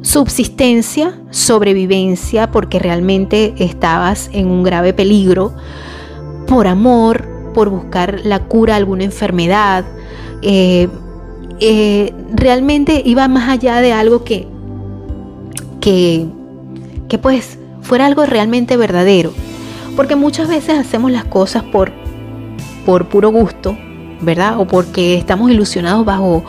subsistencia, 0.02 1.18
sobrevivencia, 1.30 2.52
porque 2.52 2.80
realmente 2.80 3.54
estabas 3.60 4.30
en 4.34 4.48
un 4.48 4.64
grave 4.64 4.94
peligro, 4.94 5.54
por 6.48 6.68
amor, 6.68 7.39
por 7.60 7.70
buscar 7.70 8.22
la 8.24 8.40
cura 8.40 8.76
a 8.76 8.78
alguna 8.78 9.04
enfermedad. 9.04 9.84
Eh, 10.42 10.88
eh, 11.60 12.14
realmente 12.34 13.02
iba 13.04 13.28
más 13.28 13.50
allá 13.50 13.82
de 13.82 13.92
algo 13.92 14.24
que, 14.24 14.48
que, 15.82 16.26
que 17.10 17.18
pues 17.18 17.60
fuera 17.82 18.06
algo 18.06 18.26
realmente 18.26 18.78
verdadero. 18.78 19.34
Porque 19.98 20.16
muchas 20.16 20.48
veces 20.48 20.80
hacemos 20.80 21.12
las 21.12 21.26
cosas 21.26 21.64
por, 21.64 21.92
por 22.86 23.10
puro 23.10 23.30
gusto, 23.30 23.78
¿verdad? 24.22 24.58
O 24.58 24.66
porque 24.66 25.16
estamos 25.18 25.52
ilusionados 25.52 26.06
bajo, 26.06 26.46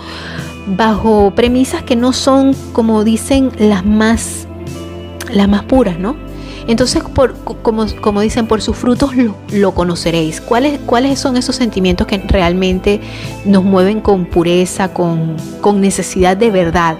bajo 0.68 1.32
premisas 1.34 1.82
que 1.82 1.96
no 1.96 2.12
son, 2.12 2.54
como 2.72 3.02
dicen, 3.02 3.50
las 3.58 3.84
más, 3.84 4.46
las 5.32 5.48
más 5.48 5.64
puras, 5.64 5.98
¿no? 5.98 6.14
Entonces, 6.66 7.02
por, 7.02 7.34
como, 7.62 7.86
como, 8.00 8.20
dicen, 8.20 8.46
por 8.46 8.62
sus 8.62 8.76
frutos 8.76 9.12
lo, 9.52 9.74
conoceréis. 9.74 10.40
¿Cuáles, 10.40 10.78
¿Cuáles 10.86 11.18
son 11.18 11.36
esos 11.36 11.56
sentimientos 11.56 12.06
que 12.06 12.18
realmente 12.18 13.00
nos 13.44 13.64
mueven 13.64 14.00
con 14.00 14.26
pureza, 14.26 14.92
con, 14.92 15.36
con 15.60 15.80
necesidad 15.80 16.36
de 16.36 16.50
verdad? 16.50 16.96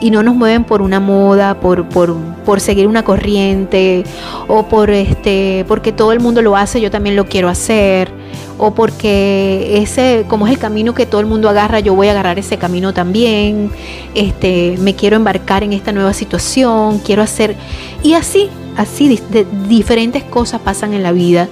y 0.00 0.10
no 0.10 0.22
nos 0.22 0.34
mueven 0.34 0.64
por 0.64 0.82
una 0.82 1.00
moda, 1.00 1.60
por, 1.60 1.88
por, 1.88 2.14
por, 2.44 2.60
seguir 2.60 2.88
una 2.88 3.04
corriente, 3.04 4.04
o 4.48 4.66
por 4.66 4.90
este, 4.90 5.64
porque 5.66 5.92
todo 5.92 6.12
el 6.12 6.20
mundo 6.20 6.42
lo 6.42 6.56
hace, 6.56 6.80
yo 6.80 6.90
también 6.90 7.16
lo 7.16 7.24
quiero 7.24 7.48
hacer, 7.48 8.12
o 8.58 8.74
porque 8.74 9.78
ese, 9.82 10.26
como 10.28 10.46
es 10.46 10.52
el 10.52 10.58
camino 10.58 10.94
que 10.94 11.06
todo 11.06 11.22
el 11.22 11.26
mundo 11.26 11.48
agarra, 11.48 11.80
yo 11.80 11.94
voy 11.94 12.08
a 12.08 12.10
agarrar 12.10 12.38
ese 12.38 12.58
camino 12.58 12.92
también, 12.92 13.70
este, 14.14 14.76
me 14.78 14.94
quiero 14.94 15.16
embarcar 15.16 15.62
en 15.62 15.72
esta 15.72 15.90
nueva 15.92 16.12
situación, 16.12 16.98
quiero 16.98 17.22
hacer, 17.22 17.56
y 18.02 18.12
así, 18.12 18.50
así 18.76 19.20
de, 19.30 19.46
diferentes 19.68 20.24
cosas 20.24 20.60
pasan 20.60 20.94
en 20.94 21.02
la 21.02 21.12
vida, 21.12 21.48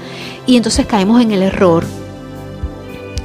y 0.47 0.57
entonces 0.57 0.87
caemos 0.87 1.21
en 1.23 1.33
el 1.33 1.43
error 1.43 1.85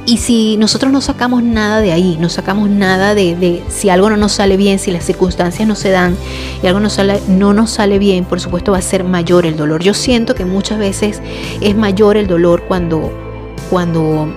y 0.08 0.16
si 0.16 0.56
nosotros 0.56 0.90
no 0.90 1.02
sacamos 1.02 1.42
nada 1.42 1.82
de 1.82 1.92
ahí, 1.92 2.16
no 2.18 2.30
sacamos 2.30 2.70
nada 2.70 3.14
de, 3.14 3.62
si 3.68 3.90
algo 3.90 4.08
no 4.08 4.16
nos 4.16 4.32
sale 4.32 4.56
bien, 4.56 4.78
si 4.78 4.90
las 4.90 5.04
circunstancias 5.04 5.68
no 5.68 5.74
se 5.74 5.90
dan 5.90 6.16
y 6.62 6.66
algo 6.66 6.80
no, 6.80 6.88
sale, 6.88 7.20
no 7.28 7.52
nos 7.52 7.72
sale 7.72 7.98
bien, 7.98 8.24
por 8.24 8.40
supuesto 8.40 8.72
va 8.72 8.78
a 8.78 8.82
ser 8.82 9.04
mayor 9.04 9.44
el 9.44 9.58
dolor. 9.58 9.82
Yo 9.82 9.92
siento 9.92 10.34
que 10.34 10.46
muchas 10.46 10.78
veces 10.78 11.20
es 11.60 11.76
mayor 11.76 12.16
el 12.16 12.26
dolor 12.26 12.62
cuando, 12.66 13.12
cuando 13.68 14.32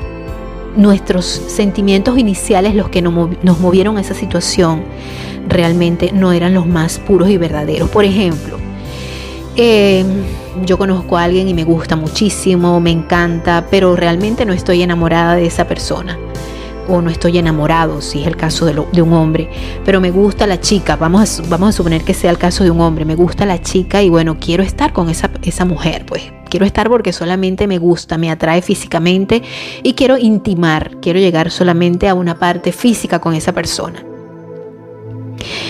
nuestros 0.76 1.26
sentimientos 1.26 2.18
iniciales, 2.18 2.76
los 2.76 2.90
que 2.90 3.02
nos 3.02 3.60
movieron 3.62 3.96
a 3.96 4.02
esa 4.02 4.14
situación, 4.14 4.84
realmente 5.48 6.12
no 6.12 6.34
eran 6.34 6.54
los 6.54 6.68
más 6.68 7.00
puros 7.00 7.30
y 7.30 7.38
verdaderos. 7.38 7.90
Por 7.90 8.04
ejemplo, 8.04 8.58
eh, 9.56 10.06
yo 10.66 10.78
conozco 10.78 11.18
a 11.18 11.24
alguien 11.24 11.48
y 11.48 11.54
me 11.54 11.64
gusta 11.64 11.96
muchísimo, 11.96 12.80
me 12.80 12.92
encanta, 12.92 13.68
pero 13.70 13.96
realmente 13.96 14.46
no 14.46 14.54
estoy 14.54 14.82
enamorada 14.82 15.36
de 15.36 15.46
esa 15.46 15.68
persona. 15.68 16.18
O 16.88 17.02
no 17.02 17.10
estoy 17.10 17.38
enamorado, 17.38 18.02
si 18.02 18.22
es 18.22 18.28
el 18.28 18.36
caso 18.36 18.66
de, 18.66 19.02
un 19.02 19.14
hombre. 19.14 19.50
Pero 19.86 20.02
me 20.02 20.12
gusta 20.12 20.48
la 20.48 20.60
chica, 20.60 20.96
vamos 20.96 21.40
a, 21.40 21.44
vamos 21.48 21.70
a 21.70 21.72
suponer 21.72 22.04
que 22.04 22.14
sea 22.14 22.32
el 22.32 22.38
caso 22.38 22.64
de 22.64 22.72
un 22.72 22.82
hombre. 22.82 23.06
Me 23.06 23.16
gusta 23.16 23.46
la 23.46 23.62
chica 23.62 24.02
y 24.02 24.10
bueno, 24.10 24.38
quiero 24.40 24.64
estar 24.64 24.92
con 24.92 25.10
esa, 25.10 25.30
esa 25.44 25.64
mujer, 25.64 26.06
pues. 26.06 26.24
Quiero 26.50 26.66
estar 26.66 26.90
porque 26.90 27.14
solamente 27.14 27.66
me 27.66 27.78
gusta, 27.78 28.18
me 28.18 28.30
atrae 28.30 28.62
físicamente 28.62 29.42
y 29.84 29.94
quiero 29.94 30.18
intimar, 30.18 30.98
quiero 31.02 31.18
llegar 31.18 31.50
solamente 31.50 32.10
a 32.10 32.14
una 32.14 32.40
parte 32.40 32.74
física 32.74 33.20
con 33.20 33.36
esa 33.36 33.54
persona. 33.54 34.04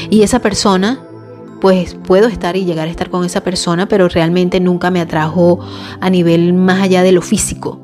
Y 0.09 0.23
esa 0.23 0.39
persona 0.39 1.10
pues 1.61 1.95
puedo 1.95 2.27
estar 2.27 2.57
y 2.57 2.65
llegar 2.65 2.87
a 2.87 2.91
estar 2.91 3.09
con 3.11 3.23
esa 3.23 3.41
persona, 3.41 3.87
pero 3.87 4.09
realmente 4.09 4.59
nunca 4.59 4.89
me 4.89 4.99
atrajo 4.99 5.59
a 6.01 6.09
nivel 6.09 6.53
más 6.53 6.81
allá 6.81 7.03
de 7.03 7.11
lo 7.11 7.21
físico. 7.21 7.79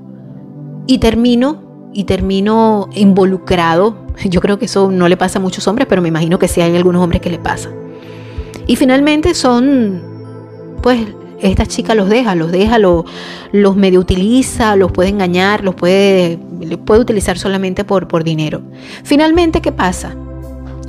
Y 0.87 0.97
termino, 0.97 1.91
y 1.93 2.03
termino 2.05 2.89
involucrado. 2.93 3.95
Yo 4.25 4.41
creo 4.41 4.57
que 4.57 4.65
eso 4.65 4.91
no 4.91 5.07
le 5.07 5.15
pasa 5.15 5.37
a 5.37 5.41
muchos 5.41 5.67
hombres, 5.67 5.87
pero 5.87 6.01
me 6.01 6.09
imagino 6.09 6.39
que 6.39 6.47
sí 6.47 6.59
hay 6.59 6.75
algunos 6.75 7.03
hombres 7.03 7.21
que 7.21 7.29
le 7.29 7.37
pasa. 7.37 7.69
Y 8.65 8.75
finalmente 8.75 9.35
son, 9.35 10.01
pues, 10.81 10.99
esta 11.39 11.67
chica 11.67 11.93
los 11.93 12.09
deja, 12.09 12.33
los 12.33 12.51
deja, 12.51 12.79
los, 12.79 13.05
los 13.51 13.75
medio 13.75 13.99
utiliza, 13.99 14.75
los 14.75 14.91
puede 14.91 15.09
engañar, 15.09 15.63
los 15.63 15.75
puede, 15.75 16.39
puede 16.83 16.99
utilizar 16.99 17.37
solamente 17.37 17.83
por, 17.83 18.07
por 18.07 18.23
dinero. 18.23 18.63
Finalmente, 19.03 19.61
¿qué 19.61 19.71
pasa? 19.71 20.15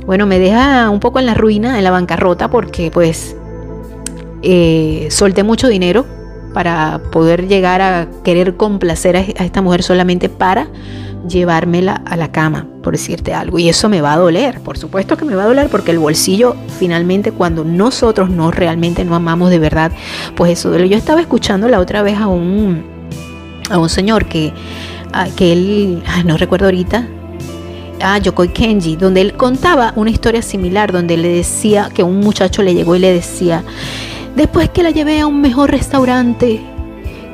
Bueno, 0.09 0.25
me 0.25 0.39
deja 0.39 0.89
un 0.89 0.99
poco 0.99 1.19
en 1.19 1.27
la 1.27 1.35
ruina, 1.35 1.77
en 1.77 1.83
la 1.83 1.91
bancarrota, 1.91 2.49
porque 2.49 2.89
pues 2.89 3.35
eh, 4.41 5.07
solté 5.11 5.43
mucho 5.43 5.67
dinero 5.67 6.07
para 6.51 6.99
poder 7.11 7.47
llegar 7.47 7.79
a 7.83 8.07
querer 8.23 8.57
complacer 8.57 9.15
a, 9.17 9.19
esta 9.19 9.61
mujer 9.61 9.83
solamente 9.83 10.27
para 10.27 10.67
llevármela 11.27 12.01
a 12.07 12.17
la 12.17 12.31
cama, 12.31 12.65
por 12.81 12.93
decirte 12.93 13.35
algo. 13.35 13.59
Y 13.59 13.69
eso 13.69 13.87
me 13.87 14.01
va 14.01 14.13
a 14.13 14.17
doler, 14.17 14.61
por 14.61 14.79
supuesto 14.79 15.15
que 15.15 15.25
me 15.25 15.35
va 15.35 15.43
a 15.43 15.45
doler 15.45 15.69
porque 15.69 15.91
el 15.91 15.99
bolsillo 15.99 16.55
finalmente 16.79 17.31
cuando 17.31 17.63
nosotros 17.63 18.31
no 18.31 18.49
realmente 18.49 19.05
no 19.05 19.13
amamos 19.13 19.51
de 19.51 19.59
verdad, 19.59 19.91
pues 20.35 20.53
eso 20.53 20.69
duele. 20.69 20.89
Yo 20.89 20.97
estaba 20.97 21.21
escuchando 21.21 21.67
la 21.67 21.79
otra 21.79 22.01
vez 22.01 22.17
a 22.17 22.25
un, 22.25 22.83
a 23.69 23.77
un 23.77 23.89
señor 23.89 24.25
que, 24.25 24.53
que 25.35 25.53
él, 25.53 26.01
no 26.25 26.35
recuerdo 26.35 26.65
ahorita, 26.65 27.07
a 28.01 28.17
Yokoi 28.17 28.49
Kenji, 28.49 28.95
donde 28.95 29.21
él 29.21 29.33
contaba 29.33 29.93
una 29.95 30.09
historia 30.09 30.41
similar, 30.41 30.91
donde 30.91 31.17
le 31.17 31.29
decía 31.29 31.89
que 31.93 32.03
un 32.03 32.19
muchacho 32.19 32.63
le 32.63 32.73
llegó 32.73 32.95
y 32.95 32.99
le 32.99 33.13
decía, 33.13 33.63
después 34.35 34.69
que 34.69 34.83
la 34.83 34.91
llevé 34.91 35.19
a 35.19 35.27
un 35.27 35.41
mejor 35.41 35.71
restaurante, 35.71 36.61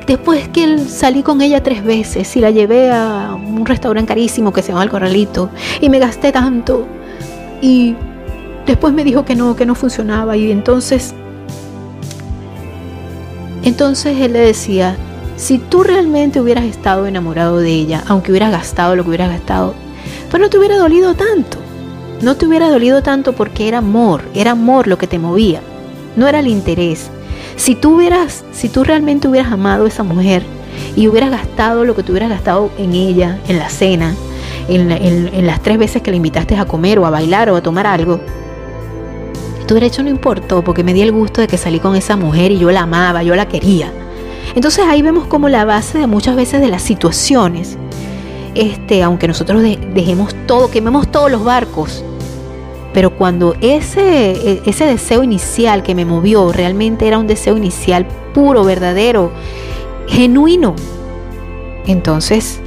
después 0.07 0.47
que 0.49 0.79
salí 0.79 1.23
con 1.23 1.41
ella 1.41 1.63
tres 1.63 1.83
veces 1.83 2.35
y 2.35 2.39
la 2.41 2.51
llevé 2.51 2.91
a 2.91 3.33
un 3.35 3.65
restaurante 3.65 4.09
carísimo 4.09 4.53
que 4.53 4.61
se 4.61 4.69
llama 4.69 4.83
El 4.83 4.89
Corralito 4.89 5.49
y 5.81 5.89
me 5.89 5.99
gasté 5.99 6.31
tanto 6.31 6.87
y 7.61 7.95
después 8.65 8.93
me 8.93 9.03
dijo 9.03 9.25
que 9.25 9.35
no, 9.35 9.55
que 9.55 9.65
no 9.65 9.75
funcionaba 9.75 10.37
y 10.37 10.51
entonces, 10.51 11.13
entonces 13.63 14.19
él 14.19 14.33
le 14.33 14.39
decía, 14.39 14.95
si 15.35 15.57
tú 15.57 15.83
realmente 15.83 16.39
hubieras 16.39 16.65
estado 16.65 17.07
enamorado 17.07 17.57
de 17.57 17.71
ella, 17.71 18.03
aunque 18.07 18.31
hubieras 18.31 18.51
gastado 18.51 18.95
lo 18.95 19.03
que 19.03 19.09
hubieras 19.09 19.29
gastado, 19.29 19.73
pues 20.29 20.41
no 20.41 20.49
te 20.49 20.57
hubiera 20.57 20.77
dolido 20.77 21.13
tanto. 21.13 21.57
No 22.21 22.35
te 22.35 22.47
hubiera 22.47 22.69
dolido 22.69 23.03
tanto 23.03 23.33
porque 23.33 23.67
era 23.67 23.79
amor, 23.79 24.21
era 24.33 24.51
amor 24.51 24.87
lo 24.87 24.97
que 24.97 25.07
te 25.07 25.19
movía, 25.19 25.61
no 26.15 26.27
era 26.27 26.39
el 26.39 26.47
interés. 26.47 27.09
Si 27.57 27.75
tú 27.75 27.95
hubieras, 27.95 28.45
si 28.51 28.69
tú 28.69 28.83
realmente 28.83 29.27
hubieras 29.27 29.51
amado 29.51 29.85
a 29.85 29.87
esa 29.87 30.03
mujer 30.03 30.43
y 30.95 31.07
hubieras 31.07 31.31
gastado 31.31 31.83
lo 31.83 31.95
que 31.95 32.03
tú 32.03 32.13
hubieras 32.13 32.29
gastado 32.29 32.71
en 32.77 32.93
ella, 32.93 33.39
en 33.47 33.59
la 33.59 33.69
cena, 33.69 34.15
en, 34.69 34.91
en 34.91 35.45
las 35.45 35.61
tres 35.61 35.77
veces 35.77 36.01
que 36.01 36.11
la 36.11 36.17
invitaste 36.17 36.55
a 36.55 36.65
comer 36.65 36.99
o 36.99 37.05
a 37.05 37.09
bailar 37.09 37.49
o 37.49 37.57
a 37.57 37.61
tomar 37.61 37.85
algo, 37.85 38.21
tu 39.67 39.73
derecho 39.73 40.03
no 40.03 40.09
importó 40.09 40.63
porque 40.63 40.83
me 40.83 40.93
di 40.93 41.01
el 41.01 41.11
gusto 41.11 41.41
de 41.41 41.47
que 41.47 41.57
salí 41.57 41.79
con 41.79 41.95
esa 41.95 42.15
mujer 42.15 42.51
y 42.51 42.59
yo 42.59 42.71
la 42.71 42.81
amaba, 42.81 43.23
yo 43.23 43.35
la 43.35 43.47
quería. 43.47 43.91
Entonces 44.55 44.85
ahí 44.87 45.01
vemos 45.01 45.27
como 45.27 45.49
la 45.49 45.65
base 45.65 45.97
de 45.97 46.07
muchas 46.07 46.35
veces 46.35 46.61
de 46.61 46.67
las 46.67 46.81
situaciones 46.81 47.77
este, 48.55 49.03
aunque 49.03 49.27
nosotros 49.27 49.61
dejemos 49.61 50.33
todo, 50.47 50.71
quememos 50.71 51.11
todos 51.11 51.29
los 51.29 51.43
barcos, 51.43 52.03
pero 52.93 53.15
cuando 53.17 53.55
ese, 53.61 54.31
e, 54.31 54.61
ese 54.65 54.85
deseo 54.85 55.21
inicial 55.21 55.83
que 55.83 55.93
me 55.93 56.05
movió 56.05 56.51
realmente 56.51 57.07
era 57.07 57.17
un 57.17 57.27
deseo 57.27 57.57
inicial 57.57 58.07
puro, 58.33 58.63
verdadero, 58.63 59.31
genuino, 60.07 60.75
entonces 61.85 62.61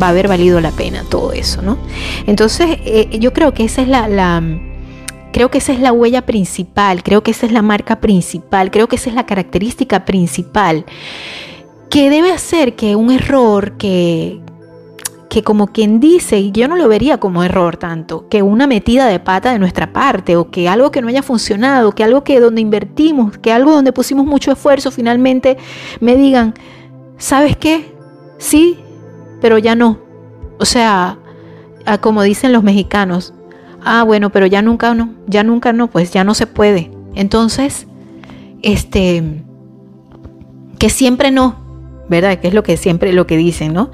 va 0.00 0.06
a 0.06 0.10
haber 0.10 0.28
valido 0.28 0.60
la 0.60 0.70
pena 0.70 1.04
todo 1.08 1.32
eso, 1.32 1.62
¿no? 1.62 1.78
Entonces 2.26 2.78
eh, 2.84 3.18
yo 3.18 3.32
creo 3.32 3.52
que 3.52 3.64
esa 3.64 3.82
es 3.82 3.88
la, 3.88 4.08
la, 4.08 4.42
creo 5.32 5.50
que 5.50 5.58
esa 5.58 5.72
es 5.72 5.80
la 5.80 5.92
huella 5.92 6.26
principal, 6.26 7.02
creo 7.02 7.22
que 7.22 7.32
esa 7.32 7.46
es 7.46 7.52
la 7.52 7.62
marca 7.62 8.00
principal, 8.00 8.70
creo 8.70 8.88
que 8.88 8.96
esa 8.96 9.10
es 9.10 9.16
la 9.16 9.26
característica 9.26 10.04
principal 10.04 10.84
que 11.90 12.08
debe 12.08 12.32
hacer 12.32 12.76
que 12.76 12.94
un 12.94 13.10
error 13.10 13.76
que, 13.76 14.40
que 15.30 15.44
como 15.44 15.68
quien 15.68 16.00
dice, 16.00 16.40
y 16.40 16.50
yo 16.50 16.66
no 16.66 16.74
lo 16.74 16.88
vería 16.88 17.18
como 17.18 17.44
error 17.44 17.76
tanto, 17.76 18.28
que 18.28 18.42
una 18.42 18.66
metida 18.66 19.06
de 19.06 19.20
pata 19.20 19.52
de 19.52 19.60
nuestra 19.60 19.92
parte 19.92 20.36
o 20.36 20.50
que 20.50 20.68
algo 20.68 20.90
que 20.90 21.00
no 21.00 21.08
haya 21.08 21.22
funcionado, 21.22 21.92
que 21.92 22.02
algo 22.02 22.24
que 22.24 22.40
donde 22.40 22.60
invertimos, 22.60 23.38
que 23.38 23.52
algo 23.52 23.70
donde 23.70 23.92
pusimos 23.92 24.26
mucho 24.26 24.50
esfuerzo, 24.50 24.90
finalmente 24.90 25.56
me 26.00 26.16
digan, 26.16 26.54
¿sabes 27.16 27.56
qué? 27.56 27.94
Sí, 28.38 28.80
pero 29.40 29.56
ya 29.56 29.76
no. 29.76 30.00
O 30.58 30.64
sea, 30.64 31.16
como 32.00 32.24
dicen 32.24 32.52
los 32.52 32.64
mexicanos, 32.64 33.32
ah, 33.84 34.02
bueno, 34.02 34.30
pero 34.30 34.46
ya 34.46 34.62
nunca 34.62 34.92
no, 34.94 35.14
ya 35.28 35.44
nunca 35.44 35.72
no, 35.72 35.86
pues 35.88 36.10
ya 36.10 36.24
no 36.24 36.34
se 36.34 36.48
puede. 36.48 36.90
Entonces, 37.14 37.86
este, 38.62 39.44
que 40.80 40.90
siempre 40.90 41.30
no, 41.30 41.54
¿verdad? 42.10 42.40
Que 42.40 42.48
es 42.48 42.54
lo 42.54 42.62
que 42.62 42.76
siempre 42.76 43.12
lo 43.12 43.26
que 43.26 43.38
dicen, 43.38 43.72
¿no? 43.72 43.90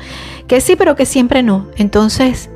Que 0.48 0.60
sí, 0.60 0.74
pero 0.74 0.96
que 0.96 1.06
siempre 1.06 1.42
no. 1.42 1.68
Entonces, 1.76 2.48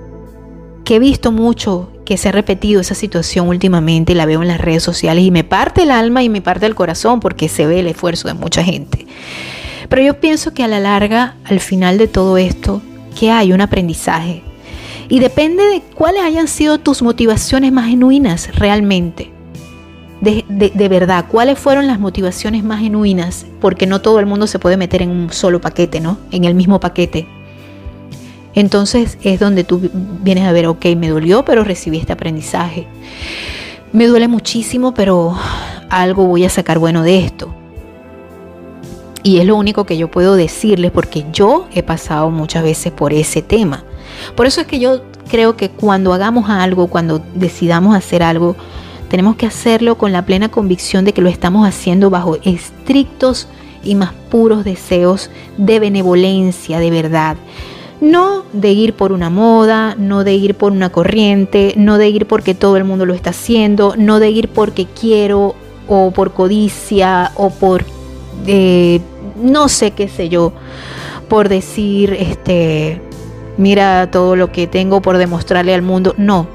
que 0.85 0.97
he 0.97 0.99
visto 0.99 1.31
mucho 1.31 1.93
que 2.07 2.17
se 2.17 2.31
ha 2.31 2.33
repetido 2.33 2.81
esa 2.81 2.97
situación 2.97 3.47
últimamente, 3.47 4.15
la 4.15 4.27
veo 4.27 4.43
en 4.43 4.49
las 4.49 4.61
redes 4.61 4.83
sociales 4.83 5.23
y 5.23 5.31
me 5.31 5.45
parte 5.45 5.83
el 5.83 5.93
alma 5.93 6.25
y 6.25 6.29
me 6.29 6.41
parte 6.41 6.67
el 6.67 6.75
corazón 6.75 7.21
porque 7.21 7.49
se 7.49 7.67
ve 7.67 7.81
el 7.81 7.87
esfuerzo 7.87 8.27
de 8.27 8.35
mucha 8.35 8.65
gente. 8.65 9.07
Pero 9.89 10.03
yo 10.03 10.19
pienso 10.19 10.55
que 10.55 10.65
a 10.65 10.69
la 10.69 10.81
larga, 10.81 11.37
al 11.45 11.61
final 11.61 11.99
de 11.99 12.09
todo 12.09 12.39
esto, 12.39 12.81
que 13.19 13.31
hay 13.31 13.53
un 13.53 13.61
aprendizaje. 13.61 14.43
Y 15.09 15.19
depende 15.19 15.63
de 15.65 15.83
cuáles 15.95 16.23
hayan 16.23 16.49
sido 16.49 16.79
tus 16.79 17.03
motivaciones 17.03 17.71
más 17.71 17.89
genuinas 17.89 18.55
realmente 18.57 19.31
de, 20.21 20.89
verdad, 20.89 21.27
cuáles 21.29 21.59
fueron 21.59 21.87
las 21.87 21.99
motivaciones 21.99 22.63
más 22.63 22.81
genuinas, 22.81 23.47
porque 23.61 23.87
no 23.87 24.01
todo 24.01 24.21
el 24.21 24.27
mundo 24.27 24.47
se 24.47 24.59
puede 24.59 24.77
meter 24.77 25.03
en 25.03 25.11
un 25.11 25.33
solo 25.33 25.61
paquete, 25.61 26.01
¿no? 26.01 26.19
En 26.31 26.45
el 26.45 26.55
mismo 26.55 26.81
paquete. 26.81 27.27
Entonces 28.55 29.17
es 29.23 29.41
donde 29.41 29.65
tú 29.65 29.81
vienes 30.23 30.45
a 30.45 30.53
ver, 30.53 30.67
ok, 30.67 30.85
me 30.97 31.09
dolió, 31.09 31.45
pero 31.45 31.65
recibí 31.65 31.99
este 31.99 32.13
aprendizaje. 32.13 32.87
Me 33.93 34.07
duele 34.07 34.29
muchísimo, 34.29 34.93
pero 34.93 35.37
algo 35.89 36.27
voy 36.27 36.45
a 36.45 36.51
sacar 36.51 36.79
bueno 36.79 37.03
de 37.03 37.19
esto. 37.19 37.55
Y 39.23 39.39
es 39.39 39.47
lo 39.47 39.57
único 39.57 39.85
que 39.85 39.97
yo 39.97 40.11
puedo 40.11 40.35
decirles 40.35 40.91
porque 40.91 41.27
yo 41.33 41.67
he 41.75 41.83
pasado 41.83 42.31
muchas 42.31 42.63
veces 42.63 42.93
por 42.93 43.13
ese 43.13 43.43
tema. 43.43 43.85
Por 44.35 44.47
eso 44.47 44.61
es 44.61 44.67
que 44.67 44.81
yo 44.81 45.03
creo 45.31 45.57
que 45.57 45.71
cuando 45.71 46.13
hagamos 46.13 46.51
algo, 46.51 46.89
cuando 46.89 47.23
decidamos 47.35 47.95
hacer 47.95 48.23
algo, 48.23 48.57
tenemos 49.11 49.35
que 49.35 49.45
hacerlo 49.45 49.99
con 49.99 50.13
la 50.13 50.25
plena 50.25 50.49
convicción 50.49 51.05
de 51.05 51.13
que 51.13 51.21
lo 51.21 51.29
estamos 51.29 51.69
haciendo 51.69 52.11
bajo 52.11 52.39
estrictos 52.45 53.49
y 53.83 53.97
más 53.97 54.13
puros 54.31 54.65
deseos 54.65 55.31
de 55.57 55.81
benevolencia, 55.81 56.79
de 56.79 56.91
verdad. 56.91 57.37
No 58.01 58.45
de 58.53 58.71
ir 58.71 58.95
por 58.95 59.11
una 59.11 59.29
moda, 59.29 59.97
no 59.99 60.23
de 60.23 60.35
ir 60.35 60.55
por 60.55 60.71
una 60.71 60.91
corriente, 60.91 61.75
no 61.77 61.99
de 61.99 62.09
ir 62.09 62.27
porque 62.27 62.55
todo 62.55 62.77
el 62.77 62.85
mundo 62.85 63.05
lo 63.05 63.13
está 63.13 63.31
haciendo, 63.31 63.95
no 63.99 64.21
de 64.21 64.31
ir 64.31 64.49
porque 64.49 64.87
quiero 64.87 65.57
o 65.89 66.13
por 66.13 66.33
codicia 66.33 67.33
o 67.35 67.51
por 67.51 67.85
eh, 68.47 69.01
no 69.43 69.69
sé 69.69 69.91
qué 69.91 70.07
sé 70.07 70.29
yo, 70.29 70.53
por 71.29 71.49
decir, 71.49 72.13
este, 72.13 73.03
mira 73.57 74.09
todo 74.13 74.37
lo 74.37 74.53
que 74.53 74.69
tengo 74.69 75.03
por 75.03 75.19
demostrarle 75.19 75.75
al 75.75 75.83
mundo. 75.83 76.15
No, 76.17 76.47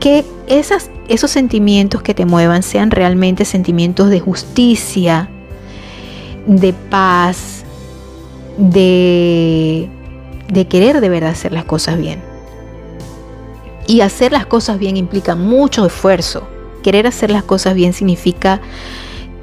que 0.00 0.24
esas, 0.46 0.90
esos 1.08 1.30
sentimientos 1.30 2.02
que 2.02 2.14
te 2.14 2.26
muevan 2.26 2.62
sean 2.62 2.90
realmente 2.90 3.44
sentimientos 3.44 4.10
de 4.10 4.20
justicia, 4.20 5.28
de 6.46 6.72
paz, 6.72 7.64
de, 8.58 9.88
de 10.48 10.66
querer 10.66 11.00
de 11.00 11.08
verdad 11.08 11.30
hacer 11.30 11.52
las 11.52 11.64
cosas 11.64 11.98
bien. 11.98 12.22
Y 13.86 14.00
hacer 14.00 14.32
las 14.32 14.46
cosas 14.46 14.78
bien 14.78 14.96
implica 14.96 15.34
mucho 15.34 15.86
esfuerzo. 15.86 16.46
Querer 16.82 17.06
hacer 17.06 17.30
las 17.30 17.42
cosas 17.42 17.74
bien 17.74 17.92
significa 17.92 18.60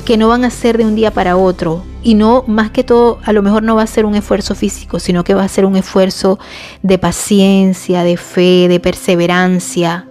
que 0.05 0.17
no 0.17 0.27
van 0.27 0.45
a 0.45 0.49
ser 0.49 0.77
de 0.77 0.85
un 0.85 0.95
día 0.95 1.11
para 1.11 1.37
otro 1.37 1.83
y 2.01 2.15
no 2.15 2.43
más 2.47 2.71
que 2.71 2.83
todo 2.83 3.19
a 3.23 3.33
lo 3.33 3.43
mejor 3.43 3.61
no 3.61 3.75
va 3.75 3.83
a 3.83 3.87
ser 3.87 4.05
un 4.05 4.15
esfuerzo 4.15 4.55
físico, 4.55 4.99
sino 4.99 5.23
que 5.23 5.35
va 5.35 5.43
a 5.43 5.47
ser 5.47 5.65
un 5.65 5.75
esfuerzo 5.75 6.39
de 6.81 6.97
paciencia, 6.97 8.03
de 8.03 8.17
fe, 8.17 8.67
de 8.67 8.79
perseverancia, 8.79 10.10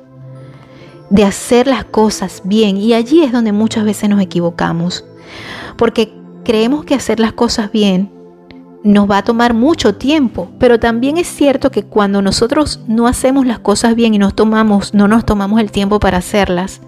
de 1.10 1.24
hacer 1.24 1.66
las 1.66 1.84
cosas 1.84 2.42
bien. 2.44 2.76
Y 2.76 2.94
allí 2.94 3.22
es 3.22 3.32
donde 3.32 3.52
muchas 3.52 3.84
veces 3.84 4.08
nos 4.08 4.20
equivocamos. 4.20 5.04
Porque 5.76 6.12
creemos 6.44 6.84
que 6.84 6.94
hacer 6.94 7.20
las 7.20 7.32
cosas 7.32 7.70
bien 7.70 8.10
nos 8.82 9.10
va 9.10 9.18
a 9.18 9.24
tomar 9.24 9.52
mucho 9.52 9.94
tiempo. 9.96 10.50
Pero 10.58 10.80
también 10.80 11.18
es 11.18 11.26
cierto 11.28 11.70
que 11.70 11.82
cuando 11.82 12.22
nosotros 12.22 12.80
no 12.86 13.06
hacemos 13.06 13.46
las 13.46 13.58
cosas 13.58 13.94
bien 13.94 14.14
y 14.14 14.18
tomamos, 14.34 14.94
no 14.94 15.08
nos 15.08 15.26
tomamos 15.26 15.60
el 15.60 15.70
tiempo 15.70 16.00
para 16.00 16.18
hacerlas, 16.18 16.80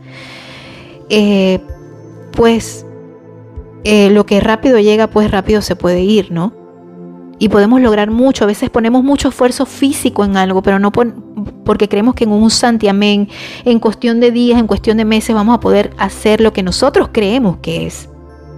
eh, 1.10 1.60
pues 2.32 2.86
eh, 3.84 4.10
lo 4.10 4.24
que 4.24 4.40
rápido 4.40 4.78
llega, 4.78 5.08
pues 5.08 5.30
rápido 5.30 5.60
se 5.60 5.76
puede 5.76 6.00
ir, 6.00 6.30
¿no? 6.30 6.61
Y 7.42 7.48
podemos 7.48 7.80
lograr 7.80 8.08
mucho. 8.08 8.44
A 8.44 8.46
veces 8.46 8.70
ponemos 8.70 9.02
mucho 9.02 9.30
esfuerzo 9.30 9.66
físico 9.66 10.24
en 10.24 10.36
algo, 10.36 10.62
pero 10.62 10.78
no 10.78 10.92
porque 10.92 11.88
creemos 11.88 12.14
que 12.14 12.22
en 12.22 12.30
un 12.30 12.50
santiamén, 12.50 13.28
en 13.64 13.80
cuestión 13.80 14.20
de 14.20 14.30
días, 14.30 14.60
en 14.60 14.68
cuestión 14.68 14.96
de 14.96 15.04
meses, 15.04 15.34
vamos 15.34 15.56
a 15.56 15.58
poder 15.58 15.90
hacer 15.98 16.40
lo 16.40 16.52
que 16.52 16.62
nosotros 16.62 17.08
creemos 17.10 17.56
que 17.56 17.84
es. 17.84 18.08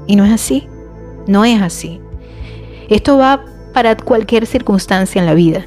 Y 0.06 0.16
no 0.16 0.26
es 0.26 0.32
así. 0.32 0.68
No 1.26 1.46
es 1.46 1.62
así. 1.62 1.98
Esto 2.90 3.16
va 3.16 3.46
para 3.72 3.96
cualquier 3.96 4.44
circunstancia 4.44 5.18
en 5.18 5.24
la 5.24 5.32
vida. 5.32 5.66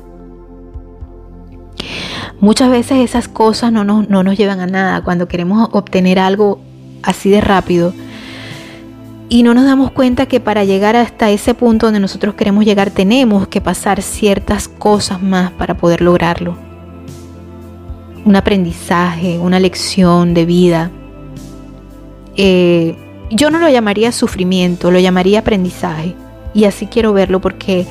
Muchas 2.39 2.69
veces 2.69 2.99
esas 2.99 3.27
cosas 3.27 3.71
no 3.71 3.83
nos, 3.83 4.07
no 4.09 4.21
nos, 4.21 4.37
llevan 4.37 4.59
a 4.59 4.67
nada. 4.67 5.03
Cuando 5.03 5.27
queremos 5.27 5.69
obtener 5.71 6.19
algo 6.19 6.59
así 7.01 7.31
de 7.31 7.41
rápido, 7.41 7.95
y 9.29 9.43
no 9.43 9.53
nos 9.53 9.65
damos 9.65 9.91
cuenta 9.91 10.25
que 10.25 10.39
para 10.39 10.63
llegar 10.63 10.95
hasta 10.95 11.29
ese 11.29 11.53
punto 11.53 11.87
donde 11.87 11.99
nosotros 11.99 12.35
queremos 12.35 12.63
llegar 12.63 12.91
tenemos 12.91 13.47
que 13.47 13.59
pasar 13.59 14.01
ciertas 14.01 14.67
cosas 14.67 15.21
más 15.21 15.51
para 15.51 15.75
poder 15.75 16.01
lograrlo. 16.01 16.57
Un 18.23 18.35
aprendizaje, 18.35 19.37
una 19.37 19.59
lección 19.59 20.33
de 20.33 20.45
vida. 20.45 20.91
Eh, 22.35 22.95
yo 23.29 23.49
no 23.49 23.59
lo 23.59 23.69
llamaría 23.69 24.11
sufrimiento, 24.11 24.91
lo 24.91 24.99
llamaría 24.99 25.39
aprendizaje. 25.39 26.15
Y 26.53 26.63
así 26.63 26.87
quiero 26.87 27.13
verlo 27.13 27.41
porque 27.41 27.85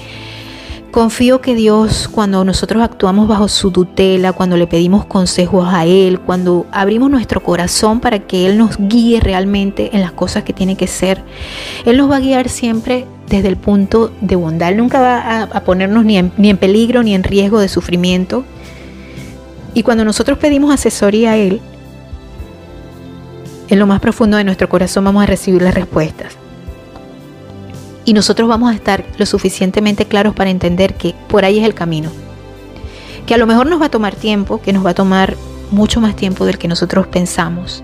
Confío 0.96 1.42
que 1.42 1.54
Dios, 1.54 2.08
cuando 2.10 2.42
nosotros 2.42 2.82
actuamos 2.82 3.28
bajo 3.28 3.48
su 3.48 3.70
tutela, 3.70 4.32
cuando 4.32 4.56
le 4.56 4.66
pedimos 4.66 5.04
consejos 5.04 5.68
a 5.70 5.84
Él, 5.84 6.20
cuando 6.20 6.64
abrimos 6.72 7.10
nuestro 7.10 7.42
corazón 7.42 8.00
para 8.00 8.20
que 8.20 8.46
Él 8.46 8.56
nos 8.56 8.78
guíe 8.78 9.20
realmente 9.20 9.90
en 9.92 10.00
las 10.00 10.12
cosas 10.12 10.42
que 10.42 10.54
tiene 10.54 10.74
que 10.74 10.86
ser, 10.86 11.22
Él 11.84 11.98
nos 11.98 12.10
va 12.10 12.16
a 12.16 12.20
guiar 12.20 12.48
siempre 12.48 13.04
desde 13.28 13.48
el 13.48 13.58
punto 13.58 14.10
de 14.22 14.36
bondad. 14.36 14.70
Él 14.70 14.78
nunca 14.78 15.02
va 15.02 15.42
a, 15.42 15.64
ponernos 15.64 16.02
ni 16.06 16.16
en, 16.16 16.32
ni 16.38 16.48
en 16.48 16.56
peligro 16.56 17.02
ni 17.02 17.14
en 17.14 17.24
riesgo 17.24 17.60
de 17.60 17.68
sufrimiento. 17.68 18.46
Y 19.74 19.82
cuando 19.82 20.02
nosotros 20.02 20.38
pedimos 20.38 20.72
asesoría 20.72 21.32
a 21.32 21.36
Él, 21.36 21.60
en 23.68 23.78
lo 23.78 23.86
más 23.86 24.00
profundo 24.00 24.38
de 24.38 24.44
nuestro 24.44 24.70
corazón 24.70 25.04
vamos 25.04 25.22
a 25.22 25.26
recibir 25.26 25.60
las 25.60 25.74
respuestas 25.74 26.38
y 28.06 28.12
nosotros 28.12 28.48
vamos 28.48 28.70
a 28.70 28.74
estar 28.74 29.04
lo 29.18 29.26
suficientemente 29.26 30.06
claros 30.06 30.32
para 30.32 30.48
entender 30.48 30.94
que 30.94 31.14
por 31.28 31.44
ahí 31.44 31.58
es 31.58 31.64
el 31.64 31.74
camino. 31.74 32.10
Que 33.26 33.34
a 33.34 33.36
lo 33.36 33.46
mejor 33.46 33.66
nos 33.66 33.80
va 33.80 33.86
a 33.86 33.90
tomar 33.90 34.14
tiempo, 34.14 34.62
que 34.62 34.72
nos 34.72 34.86
va 34.86 34.90
a 34.90 34.94
tomar 34.94 35.36
mucho 35.72 36.00
más 36.00 36.14
tiempo 36.14 36.46
del 36.46 36.56
que 36.56 36.68
nosotros 36.68 37.08
pensamos. 37.08 37.82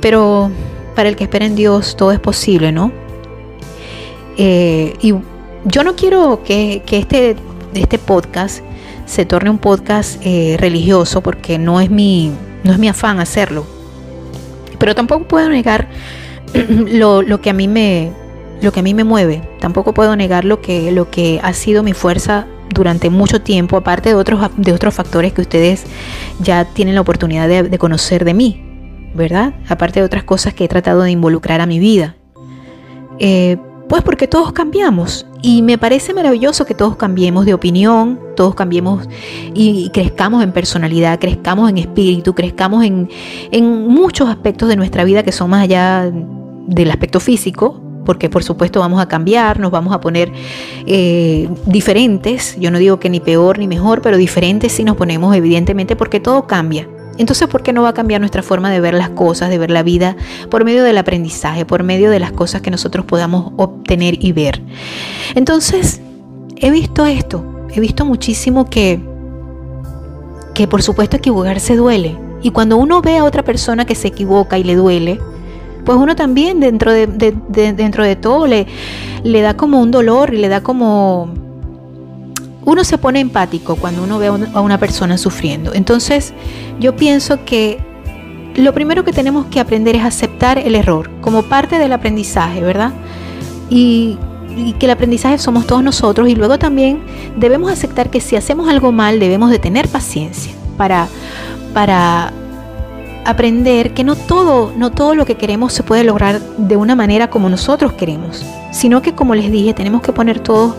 Pero 0.00 0.48
para 0.94 1.08
el 1.08 1.16
que 1.16 1.24
espera 1.24 1.44
en 1.44 1.56
Dios 1.56 1.96
todo 1.96 2.12
es 2.12 2.20
posible, 2.20 2.70
¿no? 2.70 2.92
Eh, 4.36 4.94
y 5.02 5.12
yo 5.64 5.82
no 5.82 5.96
quiero 5.96 6.42
que, 6.44 6.84
este, 6.88 7.34
este 7.74 7.98
podcast 7.98 8.60
se 9.06 9.26
torne 9.26 9.50
un 9.50 9.58
podcast 9.58 10.24
eh, 10.24 10.56
religioso 10.60 11.20
porque 11.20 11.58
no 11.58 11.80
es, 11.80 11.90
mi, 11.90 12.30
no 12.62 12.72
es 12.72 12.78
mi 12.78 12.86
afán 12.86 13.18
hacerlo. 13.18 13.66
Pero 14.78 14.94
tampoco 14.94 15.26
puedo 15.26 15.48
negar 15.48 15.88
lo, 16.68 17.22
lo 17.22 17.40
que 17.40 17.50
a 17.50 17.52
mí 17.52 17.66
me, 17.66 18.12
lo 18.60 18.72
que 18.72 18.80
a 18.80 18.82
mí 18.82 18.94
me 18.94 19.04
mueve. 19.04 19.42
Tampoco 19.60 19.94
puedo 19.94 20.16
negar 20.16 20.44
lo 20.44 20.60
que, 20.60 20.92
lo 20.92 21.10
que 21.10 21.40
ha 21.42 21.52
sido 21.52 21.82
mi 21.82 21.92
fuerza 21.92 22.46
durante 22.74 23.10
mucho 23.10 23.40
tiempo, 23.40 23.76
aparte 23.76 24.10
de 24.10 24.14
otros, 24.14 24.50
de 24.56 24.72
otros 24.72 24.94
factores 24.94 25.32
que 25.32 25.42
ustedes 25.42 25.84
ya 26.40 26.64
tienen 26.64 26.94
la 26.94 27.00
oportunidad 27.00 27.48
de, 27.48 27.78
conocer 27.78 28.24
de 28.24 28.34
mí, 28.34 28.62
¿verdad? 29.14 29.54
Aparte 29.68 30.00
de 30.00 30.06
otras 30.06 30.24
cosas 30.24 30.54
que 30.54 30.64
he 30.64 30.68
tratado 30.68 31.02
de 31.02 31.10
involucrar 31.10 31.60
a 31.60 31.66
mi 31.66 31.78
vida. 31.78 32.16
Eh, 33.18 33.56
pues 33.88 34.02
porque 34.02 34.26
todos 34.26 34.52
cambiamos 34.52 35.26
y 35.42 35.62
me 35.62 35.76
parece 35.76 36.14
maravilloso 36.14 36.64
que 36.64 36.74
todos 36.74 36.96
cambiemos 36.96 37.44
de 37.44 37.52
opinión, 37.52 38.18
todos 38.34 38.54
cambiemos 38.54 39.06
y, 39.52 39.90
crezcamos 39.92 40.42
en 40.42 40.52
personalidad, 40.52 41.20
crezcamos 41.20 41.68
en 41.68 41.78
espíritu, 41.78 42.34
crezcamos 42.34 42.82
en, 42.82 43.10
en 43.52 43.86
muchos 43.86 44.28
aspectos 44.28 44.68
de 44.68 44.76
nuestra 44.76 45.04
vida 45.04 45.22
que 45.22 45.32
son 45.32 45.50
más 45.50 45.62
allá 45.62 46.10
del 46.66 46.90
aspecto 46.90 47.20
físico, 47.20 47.83
porque 48.04 48.28
por 48.28 48.44
supuesto 48.44 48.80
vamos 48.80 49.00
a 49.00 49.06
cambiar, 49.06 49.58
nos 49.58 49.70
vamos 49.70 49.94
a 49.94 50.00
poner 50.00 50.32
eh, 50.86 51.48
diferentes, 51.66 52.56
yo 52.58 52.70
no 52.70 52.78
digo 52.78 53.00
que 53.00 53.10
ni 53.10 53.20
peor 53.20 53.58
ni 53.58 53.66
mejor, 53.66 54.02
pero 54.02 54.16
diferentes 54.16 54.72
si 54.72 54.84
nos 54.84 54.96
ponemos 54.96 55.34
evidentemente 55.34 55.96
porque 55.96 56.20
todo 56.20 56.46
cambia. 56.46 56.88
Entonces, 57.16 57.46
¿por 57.46 57.62
qué 57.62 57.72
no 57.72 57.82
va 57.82 57.90
a 57.90 57.94
cambiar 57.94 58.20
nuestra 58.20 58.42
forma 58.42 58.70
de 58.70 58.80
ver 58.80 58.94
las 58.94 59.10
cosas, 59.10 59.48
de 59.48 59.58
ver 59.58 59.70
la 59.70 59.82
vida 59.82 60.16
por 60.50 60.64
medio 60.64 60.82
del 60.82 60.98
aprendizaje, 60.98 61.64
por 61.64 61.84
medio 61.84 62.10
de 62.10 62.18
las 62.18 62.32
cosas 62.32 62.60
que 62.60 62.70
nosotros 62.70 63.04
podamos 63.04 63.52
obtener 63.56 64.22
y 64.22 64.32
ver? 64.32 64.60
Entonces, 65.34 66.00
he 66.56 66.70
visto 66.70 67.06
esto, 67.06 67.44
he 67.72 67.80
visto 67.80 68.04
muchísimo 68.04 68.68
que, 68.68 69.00
que 70.54 70.66
por 70.66 70.82
supuesto 70.82 71.16
equivocarse 71.16 71.76
duele. 71.76 72.16
Y 72.42 72.50
cuando 72.50 72.76
uno 72.76 73.00
ve 73.00 73.18
a 73.18 73.24
otra 73.24 73.44
persona 73.44 73.86
que 73.86 73.94
se 73.94 74.08
equivoca 74.08 74.58
y 74.58 74.64
le 74.64 74.74
duele, 74.74 75.20
pues 75.84 75.98
uno 75.98 76.16
también 76.16 76.60
dentro 76.60 76.92
de, 76.92 77.06
dentro 77.06 78.04
de 78.04 78.16
todo 78.16 78.46
le, 78.46 78.66
le 79.22 79.40
da 79.40 79.54
como 79.56 79.80
un 79.80 79.90
dolor 79.90 80.32
y 80.34 80.38
le 80.38 80.48
da 80.48 80.62
como... 80.62 81.32
Uno 82.66 82.82
se 82.82 82.96
pone 82.96 83.20
empático 83.20 83.76
cuando 83.76 84.02
uno 84.02 84.18
ve 84.18 84.28
a 84.28 84.60
una 84.60 84.78
persona 84.78 85.18
sufriendo. 85.18 85.74
Entonces 85.74 86.32
yo 86.80 86.96
pienso 86.96 87.44
que 87.44 87.78
lo 88.56 88.72
primero 88.72 89.04
que 89.04 89.12
tenemos 89.12 89.46
que 89.46 89.60
aprender 89.60 89.96
es 89.96 90.04
aceptar 90.04 90.58
el 90.58 90.74
error 90.74 91.10
como 91.20 91.42
parte 91.42 91.78
del 91.78 91.92
aprendizaje, 91.92 92.62
¿verdad? 92.62 92.92
Y, 93.68 94.16
y, 94.56 94.72
que 94.74 94.86
el 94.86 94.92
aprendizaje 94.92 95.36
somos 95.38 95.66
todos 95.66 95.82
nosotros 95.82 96.28
y 96.28 96.36
luego 96.36 96.58
también 96.58 97.00
debemos 97.36 97.70
aceptar 97.70 98.08
que 98.08 98.20
si 98.20 98.36
hacemos 98.36 98.68
algo 98.68 98.92
mal 98.92 99.18
debemos 99.18 99.50
de 99.50 99.58
tener 99.58 99.88
paciencia 99.88 100.52
para, 100.76 101.08
para 101.74 102.32
aprender 103.24 103.94
que 103.94 104.04
no 104.04 104.16
todo, 104.16 104.72
no 104.76 104.90
todo 104.90 105.14
lo 105.14 105.24
que 105.24 105.36
queremos 105.36 105.72
se 105.72 105.82
puede 105.82 106.04
lograr 106.04 106.40
de 106.40 106.76
una 106.76 106.94
manera 106.94 107.30
como 107.30 107.48
nosotros 107.48 107.92
queremos, 107.92 108.44
sino 108.70 109.02
que 109.02 109.14
como 109.14 109.34
les 109.34 109.50
dije, 109.50 109.74
tenemos 109.74 110.02
que 110.02 110.12
poner 110.12 110.40
todo 110.40 110.76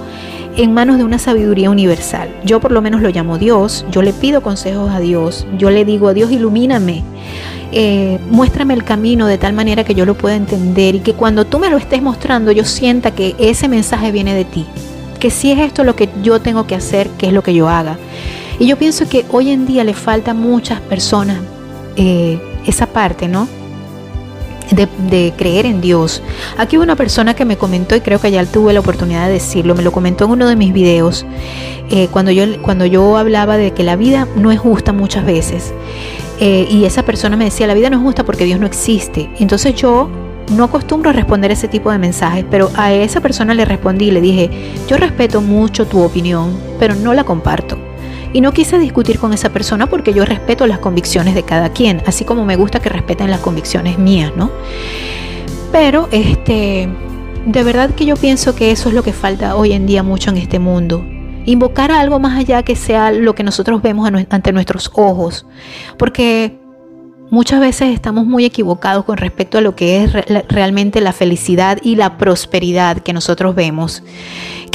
en 0.57 0.73
manos 0.73 0.97
de 0.97 1.03
una 1.03 1.19
sabiduría 1.19 1.69
universal. 1.69 2.29
Yo 2.45 2.59
por 2.61 2.71
lo 2.71 2.81
menos 2.81 3.01
lo 3.01 3.09
llamo 3.09 3.37
Dios, 3.37 3.85
yo 3.91 4.01
le 4.01 4.13
pido 4.13 4.41
consejos 4.41 4.91
a 4.91 4.99
Dios, 4.99 5.45
yo 5.57 5.69
le 5.69 5.85
digo 5.85 6.07
a 6.07 6.13
Dios, 6.13 6.31
ilumíname, 6.31 7.03
eh, 7.71 8.19
muéstrame 8.29 8.73
el 8.73 8.83
camino 8.83 9.27
de 9.27 9.37
tal 9.37 9.53
manera 9.53 9.83
que 9.83 9.95
yo 9.95 10.05
lo 10.05 10.15
pueda 10.15 10.35
entender 10.35 10.95
y 10.95 10.99
que 10.99 11.13
cuando 11.13 11.45
tú 11.45 11.59
me 11.59 11.69
lo 11.69 11.77
estés 11.77 12.01
mostrando 12.01 12.51
yo 12.51 12.63
sienta 12.63 13.11
que 13.11 13.35
ese 13.37 13.67
mensaje 13.67 14.11
viene 14.11 14.33
de 14.33 14.45
ti, 14.45 14.65
que 15.19 15.29
si 15.29 15.51
es 15.51 15.59
esto 15.59 15.83
lo 15.83 15.95
que 15.95 16.09
yo 16.23 16.39
tengo 16.39 16.67
que 16.67 16.75
hacer, 16.75 17.09
que 17.17 17.27
es 17.27 17.33
lo 17.33 17.43
que 17.43 17.53
yo 17.53 17.67
haga. 17.67 17.97
Y 18.59 18.67
yo 18.67 18.77
pienso 18.77 19.09
que 19.09 19.25
hoy 19.31 19.49
en 19.49 19.65
día 19.65 19.83
le 19.83 19.93
falta 19.93 20.31
a 20.31 20.33
muchas 20.33 20.79
personas 20.79 21.37
eh, 21.95 22.39
esa 22.65 22.87
parte, 22.87 23.27
¿no? 23.27 23.47
De, 24.71 25.33
creer 25.37 25.67
en 25.67 25.79
Dios. 25.79 26.23
Aquí 26.57 26.75
hubo 26.75 26.83
una 26.83 26.95
persona 26.95 27.35
que 27.35 27.45
me 27.45 27.55
comentó 27.55 27.95
y 27.95 28.01
creo 28.01 28.19
que 28.19 28.31
ya 28.31 28.43
tuve 28.45 28.73
la 28.73 28.79
oportunidad 28.79 29.27
de 29.27 29.33
decirlo, 29.33 29.75
me 29.75 29.83
lo 29.83 29.91
comentó 29.91 30.25
en 30.25 30.31
uno 30.31 30.47
de 30.47 30.55
mis 30.55 30.73
videos, 30.73 31.25
eh, 31.91 32.07
cuando, 32.11 32.31
yo, 32.31 32.45
cuando 32.63 32.85
yo 32.85 33.15
hablaba 33.17 33.57
de 33.57 33.71
que 33.71 33.83
la 33.83 33.95
vida 33.95 34.27
no 34.35 34.51
es 34.51 34.59
justa 34.59 34.91
muchas 34.91 35.23
veces. 35.23 35.71
Eh, 36.39 36.67
y 36.69 36.85
esa 36.85 37.03
persona 37.03 37.37
me 37.37 37.45
decía, 37.45 37.67
la 37.67 37.75
vida 37.75 37.89
no 37.89 37.97
es 37.97 38.03
justa 38.03 38.25
porque 38.25 38.45
Dios 38.45 38.59
no 38.59 38.65
existe. 38.65 39.29
Entonces 39.39 39.75
yo 39.75 40.09
no 40.51 40.65
acostumbro 40.65 41.11
a 41.11 41.13
responder 41.13 41.51
ese 41.51 41.67
tipo 41.67 41.91
de 41.91 41.97
mensajes, 41.97 42.45
pero 42.49 42.71
a 42.75 42.91
esa 42.91 43.21
persona 43.21 43.53
le 43.53 43.65
respondí 43.65 44.05
y 44.05 44.11
le 44.11 44.21
dije, 44.21 44.49
yo 44.87 44.97
respeto 44.97 45.41
mucho 45.41 45.85
tu 45.85 46.01
opinión, 46.01 46.57
pero 46.79 46.95
no 46.95 47.13
la 47.13 47.23
comparto. 47.23 47.84
Y 48.33 48.41
no 48.41 48.51
quise 48.51 48.79
discutir 48.79 49.19
con 49.19 49.33
esa 49.33 49.49
persona 49.51 49.87
porque 49.87 50.13
yo 50.13 50.25
respeto 50.25 50.67
las 50.67 50.79
convicciones 50.79 51.35
de 51.35 51.43
cada 51.43 51.69
quien, 51.69 52.01
así 52.05 52.25
como 52.25 52.45
me 52.45 52.55
gusta 52.55 52.79
que 52.79 52.89
respeten 52.89 53.31
las 53.31 53.39
convicciones 53.39 53.97
mías, 53.97 54.33
¿no? 54.35 54.51
Pero 55.71 56.07
este, 56.11 56.89
de 57.45 57.63
verdad 57.63 57.91
que 57.91 58.05
yo 58.05 58.15
pienso 58.15 58.55
que 58.55 58.71
eso 58.71 58.89
es 58.89 58.95
lo 58.95 59.03
que 59.03 59.13
falta 59.13 59.55
hoy 59.55 59.73
en 59.73 59.85
día 59.85 60.03
mucho 60.03 60.29
en 60.29 60.37
este 60.37 60.59
mundo. 60.59 61.05
Invocar 61.45 61.91
a 61.91 61.99
algo 61.99 62.19
más 62.19 62.37
allá 62.37 62.63
que 62.63 62.75
sea 62.75 63.11
lo 63.11 63.35
que 63.35 63.43
nosotros 63.43 63.81
vemos 63.81 64.09
ante 64.29 64.51
nuestros 64.51 64.91
ojos. 64.95 65.45
Porque 65.97 66.57
muchas 67.29 67.59
veces 67.59 67.93
estamos 67.93 68.25
muy 68.25 68.45
equivocados 68.45 69.05
con 69.05 69.17
respecto 69.17 69.57
a 69.57 69.61
lo 69.61 69.75
que 69.75 70.03
es 70.03 70.13
realmente 70.47 71.01
la 71.01 71.13
felicidad 71.13 71.77
y 71.83 71.95
la 71.95 72.17
prosperidad 72.17 72.99
que 72.99 73.13
nosotros 73.13 73.53
vemos, 73.53 74.01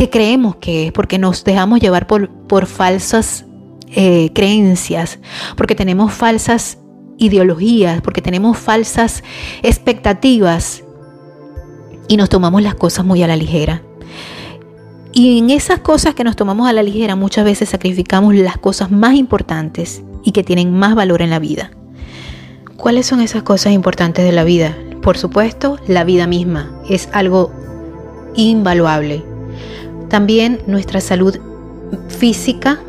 que 0.00 0.08
creemos 0.08 0.56
que 0.56 0.86
es, 0.86 0.92
porque 0.92 1.18
nos 1.18 1.44
dejamos 1.44 1.78
llevar 1.78 2.06
por, 2.06 2.30
por 2.30 2.64
falsas 2.64 3.44
eh, 3.94 4.30
creencias, 4.32 5.18
porque 5.58 5.74
tenemos 5.74 6.14
falsas 6.14 6.78
ideologías, 7.18 8.00
porque 8.00 8.22
tenemos 8.22 8.56
falsas 8.56 9.22
expectativas 9.62 10.84
y 12.08 12.16
nos 12.16 12.30
tomamos 12.30 12.62
las 12.62 12.76
cosas 12.76 13.04
muy 13.04 13.22
a 13.22 13.26
la 13.26 13.36
ligera. 13.36 13.82
Y 15.12 15.36
en 15.36 15.50
esas 15.50 15.80
cosas 15.80 16.14
que 16.14 16.24
nos 16.24 16.34
tomamos 16.34 16.66
a 16.66 16.72
la 16.72 16.82
ligera 16.82 17.14
muchas 17.14 17.44
veces 17.44 17.68
sacrificamos 17.68 18.34
las 18.34 18.56
cosas 18.56 18.90
más 18.90 19.16
importantes 19.16 20.02
y 20.24 20.32
que 20.32 20.42
tienen 20.42 20.72
más 20.72 20.94
valor 20.94 21.20
en 21.20 21.28
la 21.28 21.40
vida. 21.40 21.72
¿Cuáles 22.78 23.04
son 23.04 23.20
esas 23.20 23.42
cosas 23.42 23.74
importantes 23.74 24.24
de 24.24 24.32
la 24.32 24.44
vida? 24.44 24.74
Por 25.02 25.18
supuesto, 25.18 25.78
la 25.86 26.04
vida 26.04 26.26
misma 26.26 26.72
es 26.88 27.10
algo 27.12 27.52
invaluable. 28.34 29.29
También 30.10 30.60
nuestra 30.66 31.00
salud 31.00 31.38
física, 32.08 32.80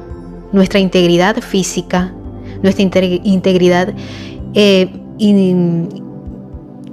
nuestra 0.52 0.80
integridad 0.80 1.40
física, 1.42 2.12
nuestra 2.62 2.84
integridad 2.84 3.94
eh, 4.54 4.90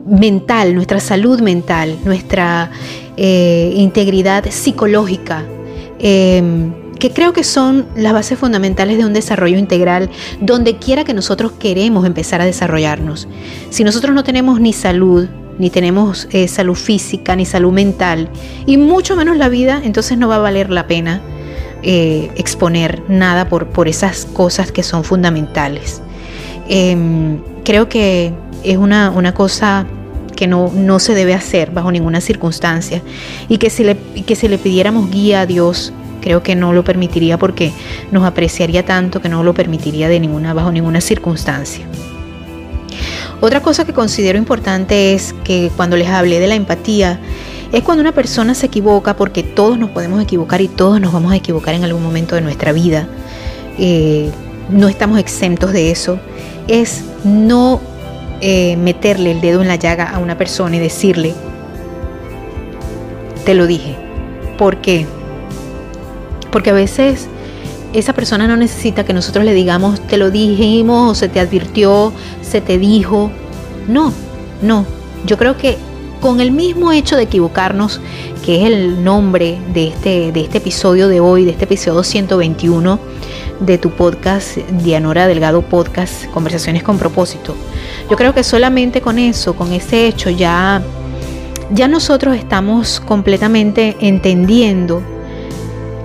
mental, 0.06 0.74
nuestra 0.74 1.00
salud 1.00 1.40
mental, 1.40 1.96
nuestra 2.04 2.70
eh, 3.16 3.72
integridad 3.76 4.44
psicológica, 4.50 5.44
em, 5.98 6.72
que 6.98 7.10
creo 7.10 7.32
que 7.32 7.44
son 7.44 7.86
las 7.96 8.12
bases 8.12 8.38
fundamentales 8.38 8.98
de 8.98 9.04
un 9.04 9.12
desarrollo 9.12 9.56
integral 9.58 10.10
donde 10.40 10.76
quiera 10.76 11.04
que 11.04 11.14
nosotros 11.14 11.52
queremos 11.52 12.06
empezar 12.06 12.40
a 12.40 12.44
desarrollarnos. 12.44 13.28
Si 13.70 13.82
nosotros 13.82 14.14
no 14.14 14.24
tenemos 14.24 14.60
ni 14.60 14.72
salud, 14.72 15.26
ni 15.58 15.70
tenemos 15.70 16.28
eh, 16.30 16.48
salud 16.48 16.74
física, 16.74 17.36
ni 17.36 17.44
salud 17.44 17.72
mental, 17.72 18.28
y 18.66 18.76
mucho 18.76 19.16
menos 19.16 19.36
la 19.36 19.48
vida, 19.48 19.80
entonces 19.82 20.18
no 20.18 20.28
va 20.28 20.36
a 20.36 20.40
valer 20.40 20.70
la 20.70 20.86
pena 20.86 21.20
eh, 21.82 22.30
exponer 22.36 23.02
nada 23.08 23.48
por, 23.48 23.68
por, 23.68 23.88
esas 23.88 24.24
cosas 24.24 24.72
que 24.72 24.82
son 24.82 25.04
fundamentales. 25.04 26.02
Em, 26.68 27.38
creo 27.64 27.88
que 27.88 28.32
es 28.64 28.76
una, 28.76 29.10
una 29.10 29.32
cosa 29.32 29.86
que 30.34 30.46
no, 30.46 30.70
no, 30.74 30.98
se 30.98 31.14
debe 31.14 31.34
hacer 31.34 31.70
bajo 31.70 31.90
ninguna 31.90 32.20
circunstancia 32.20 33.02
y 33.48 33.58
que 33.58 33.70
si, 33.70 33.84
le, 33.84 33.96
que 33.96 34.36
si 34.36 34.48
le 34.48 34.58
pidiéramos 34.58 35.10
guía 35.10 35.40
a 35.42 35.46
Dios, 35.46 35.92
creo 36.20 36.42
que 36.42 36.54
no 36.54 36.72
lo 36.72 36.84
permitiría 36.84 37.38
porque 37.38 37.72
nos 38.12 38.24
apreciaría 38.24 38.84
tanto 38.84 39.20
que 39.20 39.28
no 39.28 39.42
lo 39.42 39.54
permitiría 39.54 40.08
de 40.08 40.20
ninguna, 40.20 40.54
bajo 40.54 40.72
ninguna 40.72 41.00
circunstancia. 41.00 41.86
Otra 43.40 43.62
cosa 43.62 43.84
que 43.84 43.92
considero 43.92 44.36
importante 44.36 45.14
es 45.14 45.34
que 45.44 45.70
cuando 45.76 45.96
les 45.96 46.08
hablé 46.08 46.40
de 46.40 46.48
la 46.48 46.56
empatía, 46.56 47.20
es 47.70 47.82
cuando 47.82 48.00
una 48.00 48.12
persona 48.12 48.54
se 48.54 48.66
equivoca, 48.66 49.14
porque 49.14 49.42
todos 49.42 49.78
nos 49.78 49.90
podemos 49.90 50.22
equivocar 50.22 50.60
y 50.60 50.68
todos 50.68 51.00
nos 51.00 51.12
vamos 51.12 51.32
a 51.32 51.36
equivocar 51.36 51.74
en 51.74 51.84
algún 51.84 52.02
momento 52.02 52.34
de 52.34 52.40
nuestra 52.40 52.72
vida. 52.72 53.06
Eh, 53.78 54.30
no 54.70 54.88
estamos 54.88 55.18
exentos 55.18 55.72
de 55.72 55.90
eso. 55.90 56.18
Es 56.66 57.04
no 57.24 57.80
eh, 58.40 58.76
meterle 58.76 59.32
el 59.32 59.40
dedo 59.40 59.62
en 59.62 59.68
la 59.68 59.76
llaga 59.76 60.10
a 60.10 60.18
una 60.18 60.36
persona 60.36 60.76
y 60.76 60.78
decirle, 60.80 61.34
te 63.44 63.54
lo 63.54 63.66
dije. 63.66 63.96
¿Por 64.56 64.78
qué? 64.78 65.06
Porque 66.50 66.70
a 66.70 66.74
veces 66.74 67.28
esa 67.92 68.12
persona 68.12 68.46
no 68.46 68.56
necesita 68.56 69.04
que 69.04 69.12
nosotros 69.12 69.44
le 69.44 69.54
digamos, 69.54 70.00
te 70.06 70.16
lo 70.16 70.30
dijimos, 70.30 71.12
o 71.12 71.14
se 71.14 71.28
te 71.28 71.40
advirtió, 71.40 72.12
se 72.48 72.60
te 72.60 72.78
dijo. 72.78 73.30
No, 73.86 74.12
no. 74.62 74.84
Yo 75.26 75.36
creo 75.36 75.56
que 75.56 75.78
con 76.20 76.40
el 76.40 76.50
mismo 76.50 76.92
hecho 76.92 77.16
de 77.16 77.24
equivocarnos, 77.24 78.00
que 78.44 78.60
es 78.60 78.72
el 78.72 79.04
nombre 79.04 79.58
de 79.72 79.88
este, 79.88 80.32
de 80.32 80.40
este 80.40 80.58
episodio 80.58 81.08
de 81.08 81.20
hoy, 81.20 81.44
de 81.44 81.52
este 81.52 81.64
episodio 81.64 82.02
121 82.02 82.98
de 83.60 83.78
tu 83.78 83.90
podcast, 83.90 84.56
Dianora 84.56 85.26
Delgado 85.26 85.62
Podcast, 85.62 86.26
Conversaciones 86.30 86.82
con 86.82 86.98
propósito. 86.98 87.54
Yo 88.10 88.16
creo 88.16 88.34
que 88.34 88.44
solamente 88.44 89.00
con 89.00 89.18
eso, 89.18 89.54
con 89.54 89.72
ese 89.72 90.06
hecho, 90.06 90.30
ya, 90.30 90.82
ya 91.72 91.88
nosotros 91.88 92.36
estamos 92.36 93.00
completamente 93.00 93.96
entendiendo 94.00 95.02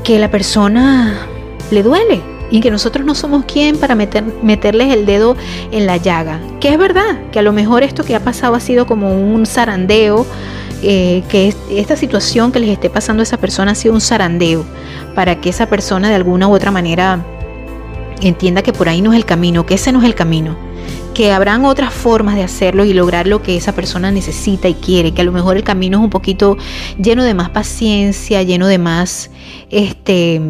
que 0.03 0.19
la 0.19 0.29
persona 0.29 1.27
le 1.71 1.83
duele 1.83 2.32
y 2.51 2.61
que 2.61 2.71
nosotros 2.71 3.05
no 3.05 3.15
somos 3.15 3.45
quien 3.45 3.77
para 3.77 3.95
meter, 3.95 4.23
meterles 4.41 4.93
el 4.93 5.05
dedo 5.05 5.35
en 5.71 5.85
la 5.85 5.97
llaga. 5.97 6.39
Que 6.59 6.69
es 6.69 6.77
verdad, 6.77 7.19
que 7.31 7.39
a 7.39 7.41
lo 7.41 7.53
mejor 7.53 7.83
esto 7.83 8.03
que 8.03 8.15
ha 8.15 8.19
pasado 8.19 8.55
ha 8.55 8.59
sido 8.59 8.85
como 8.85 9.13
un 9.15 9.45
zarandeo, 9.45 10.25
eh, 10.81 11.23
que 11.29 11.53
esta 11.71 11.95
situación 11.95 12.51
que 12.51 12.59
les 12.59 12.69
esté 12.69 12.89
pasando 12.89 13.21
a 13.21 13.23
esa 13.23 13.37
persona 13.37 13.71
ha 13.71 13.75
sido 13.75 13.93
un 13.93 14.01
zarandeo, 14.01 14.65
para 15.15 15.39
que 15.41 15.49
esa 15.49 15.67
persona 15.67 16.09
de 16.09 16.15
alguna 16.15 16.47
u 16.47 16.53
otra 16.53 16.71
manera 16.71 17.25
entienda 18.21 18.61
que 18.61 18.73
por 18.73 18.89
ahí 18.89 19.01
no 19.01 19.13
es 19.13 19.17
el 19.17 19.25
camino, 19.25 19.65
que 19.65 19.75
ese 19.75 19.91
no 19.91 19.99
es 19.99 20.05
el 20.05 20.15
camino 20.15 20.55
que 21.13 21.31
habrán 21.31 21.63
otras 21.65 21.93
formas 21.93 22.35
de 22.35 22.43
hacerlo 22.43 22.85
y 22.85 22.93
lograr 22.93 23.27
lo 23.27 23.41
que 23.41 23.55
esa 23.55 23.73
persona 23.73 24.11
necesita 24.11 24.67
y 24.67 24.73
quiere, 24.73 25.13
que 25.13 25.21
a 25.21 25.25
lo 25.25 25.31
mejor 25.31 25.57
el 25.57 25.63
camino 25.63 25.99
es 25.99 26.03
un 26.03 26.09
poquito 26.09 26.57
lleno 26.97 27.23
de 27.23 27.33
más 27.33 27.49
paciencia, 27.51 28.41
lleno 28.41 28.67
de 28.67 28.79
más 28.79 29.29
este 29.69 30.41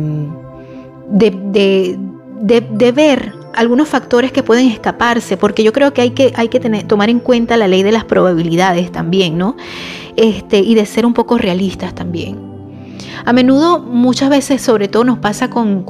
de, 1.09 1.97
de, 2.41 2.91
ver 2.91 3.33
algunos 3.53 3.87
factores 3.87 4.31
que 4.31 4.43
pueden 4.43 4.67
escaparse, 4.69 5.37
porque 5.37 5.63
yo 5.63 5.73
creo 5.73 5.93
que 5.93 6.01
hay 6.01 6.11
que, 6.11 6.33
hay 6.35 6.49
que 6.49 6.59
tener, 6.59 6.83
tomar 6.87 7.09
en 7.09 7.19
cuenta 7.19 7.57
la 7.57 7.67
ley 7.67 7.83
de 7.83 7.91
las 7.91 8.05
probabilidades 8.05 8.91
también, 8.91 9.37
¿no? 9.37 9.55
Este, 10.15 10.59
y 10.59 10.75
de 10.75 10.85
ser 10.85 11.05
un 11.05 11.13
poco 11.13 11.37
realistas 11.37 11.93
también. 11.93 12.52
A 13.25 13.31
menudo, 13.31 13.79
muchas 13.79 14.29
veces, 14.29 14.61
sobre 14.61 14.89
todo 14.89 15.05
nos 15.05 15.19
pasa 15.19 15.49
con, 15.49 15.85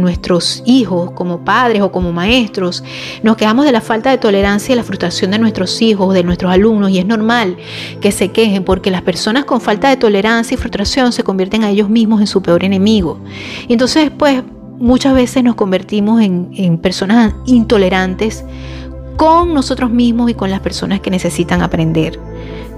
nuestros 0.00 0.62
hijos, 0.66 1.12
como 1.12 1.44
padres 1.44 1.80
o 1.80 1.90
como 1.90 2.12
maestros, 2.12 2.84
nos 3.22 3.36
quejamos 3.38 3.64
de 3.64 3.72
la 3.72 3.80
falta 3.80 4.10
de 4.10 4.18
tolerancia 4.18 4.74
y 4.74 4.76
la 4.76 4.84
frustración 4.84 5.30
de 5.30 5.38
nuestros 5.38 5.80
hijos, 5.80 6.12
de 6.12 6.22
nuestros 6.22 6.52
alumnos, 6.52 6.90
y 6.90 6.98
es 6.98 7.06
normal 7.06 7.56
que 8.02 8.12
se 8.12 8.28
quejen 8.32 8.64
porque 8.64 8.90
las 8.90 9.00
personas 9.00 9.46
con 9.46 9.62
falta 9.62 9.88
de 9.88 9.96
tolerancia 9.96 10.56
y 10.56 10.58
frustración 10.58 11.12
se 11.12 11.24
convierten 11.24 11.64
a 11.64 11.70
ellos 11.70 11.88
mismos 11.88 12.20
en 12.20 12.26
su 12.26 12.42
peor 12.42 12.62
enemigo. 12.64 13.18
Y 13.66 13.72
entonces, 13.72 14.10
pues, 14.16 14.42
muchas 14.78 15.14
veces 15.14 15.42
nos 15.42 15.54
convertimos 15.54 16.20
en, 16.20 16.50
en 16.54 16.76
personas 16.76 17.32
intolerantes 17.46 18.44
con 19.16 19.54
nosotros 19.54 19.90
mismos 19.90 20.30
y 20.30 20.34
con 20.34 20.50
las 20.50 20.60
personas 20.60 21.00
que 21.00 21.10
necesitan 21.10 21.62
aprender. 21.62 22.20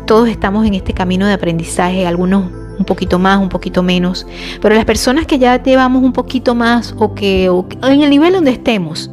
Todos 0.07 0.29
estamos 0.29 0.65
en 0.65 0.75
este 0.75 0.95
camino 0.95 1.27
de 1.27 1.35
aprendizaje, 1.35 2.07
algunos 2.07 2.60
un 2.81 2.87
poquito 2.87 3.19
más, 3.19 3.39
un 3.39 3.51
poquito 3.51 3.83
menos. 3.83 4.27
Pero 4.61 4.75
las 4.75 4.87
personas 4.87 5.27
que 5.27 5.39
ya 5.39 5.63
llevamos 5.63 6.03
un 6.03 6.13
poquito 6.13 6.55
más 6.55 6.95
o 6.99 7.15
que 7.15 7.45
en 7.45 8.03
el 8.03 8.11
nivel 8.11 8.33
donde 8.33 8.51
estemos, 8.51 9.11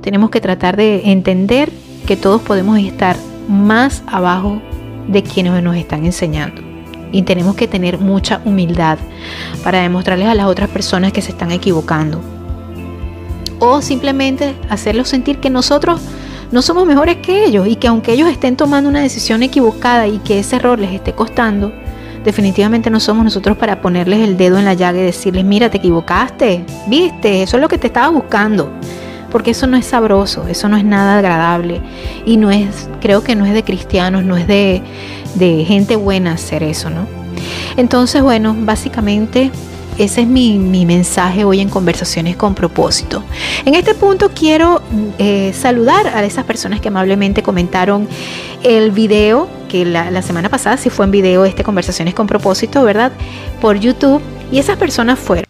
tenemos 0.00 0.30
que 0.30 0.40
tratar 0.40 0.76
de 0.76 1.12
entender 1.12 1.70
que 2.06 2.16
todos 2.16 2.40
podemos 2.40 2.78
estar 2.78 3.16
más 3.46 4.02
abajo 4.06 4.60
de 5.06 5.22
quienes 5.22 5.62
nos 5.62 5.76
están 5.76 6.04
enseñando. 6.06 6.62
Y 7.12 7.22
tenemos 7.22 7.56
que 7.56 7.68
tener 7.68 7.98
mucha 7.98 8.40
humildad 8.44 8.98
para 9.62 9.82
demostrarles 9.82 10.28
a 10.28 10.34
las 10.34 10.46
otras 10.46 10.70
personas 10.70 11.12
que 11.12 11.20
se 11.20 11.32
están 11.32 11.50
equivocando. 11.50 12.20
O 13.58 13.82
simplemente 13.82 14.54
hacerlos 14.70 15.08
sentir 15.08 15.38
que 15.38 15.50
nosotros 15.50 16.00
no 16.52 16.62
somos 16.62 16.86
mejores 16.86 17.18
que 17.18 17.44
ellos 17.44 17.66
y 17.68 17.76
que 17.76 17.88
aunque 17.88 18.12
ellos 18.12 18.30
estén 18.30 18.56
tomando 18.56 18.88
una 18.88 19.00
decisión 19.00 19.42
equivocada 19.42 20.06
y 20.06 20.18
que 20.18 20.38
ese 20.38 20.56
error 20.56 20.78
les 20.78 20.92
esté 20.92 21.12
costando, 21.12 21.72
definitivamente 22.24 22.90
no 22.90 23.00
somos 23.00 23.24
nosotros 23.24 23.56
para 23.56 23.80
ponerles 23.80 24.20
el 24.20 24.36
dedo 24.36 24.58
en 24.58 24.64
la 24.64 24.74
llaga 24.74 24.98
y 24.98 25.02
decirles, 25.02 25.44
mira, 25.44 25.70
te 25.70 25.78
equivocaste, 25.78 26.64
viste, 26.86 27.42
eso 27.42 27.56
es 27.56 27.60
lo 27.60 27.68
que 27.68 27.78
te 27.78 27.86
estaba 27.86 28.08
buscando. 28.08 28.70
Porque 29.30 29.52
eso 29.52 29.68
no 29.68 29.76
es 29.76 29.86
sabroso, 29.86 30.48
eso 30.48 30.68
no 30.68 30.76
es 30.76 30.84
nada 30.84 31.16
agradable 31.16 31.80
y 32.26 32.36
no 32.36 32.50
es, 32.50 32.88
creo 33.00 33.22
que 33.22 33.36
no 33.36 33.46
es 33.46 33.54
de 33.54 33.62
cristianos, 33.62 34.24
no 34.24 34.36
es 34.36 34.48
de, 34.48 34.82
de 35.36 35.64
gente 35.64 35.94
buena 35.94 36.32
hacer 36.32 36.64
eso, 36.64 36.90
¿no? 36.90 37.06
Entonces, 37.76 38.22
bueno, 38.22 38.56
básicamente 38.58 39.52
ese 39.98 40.22
es 40.22 40.26
mi, 40.26 40.58
mensaje 40.86 41.44
hoy 41.44 41.60
en 41.60 41.68
Conversaciones 41.68 42.34
con 42.36 42.54
propósito. 42.54 43.22
En 43.66 43.74
este 43.74 43.94
punto 43.94 44.30
quiero 44.30 44.80
eh, 45.18 45.52
saludar 45.52 46.06
a 46.06 46.24
esas 46.24 46.44
personas 46.44 46.80
que 46.80 46.88
amablemente 46.88 47.42
comentaron 47.42 48.08
el 48.62 48.92
video, 48.92 49.48
que 49.70 49.84
la, 49.84 50.22
semana 50.22 50.48
pasada 50.48 50.76
sí 50.76 50.90
fue 50.90 51.04
en 51.04 51.12
video 51.12 51.44
este 51.44 51.62
Conversaciones 51.62 52.14
con 52.14 52.26
propósito, 52.26 52.82
¿verdad? 52.82 53.12
Por 53.60 53.78
YouTube. 53.78 54.20
Y 54.50 54.58
esas 54.58 54.76
personas 54.76 55.18
fueron 55.18 55.46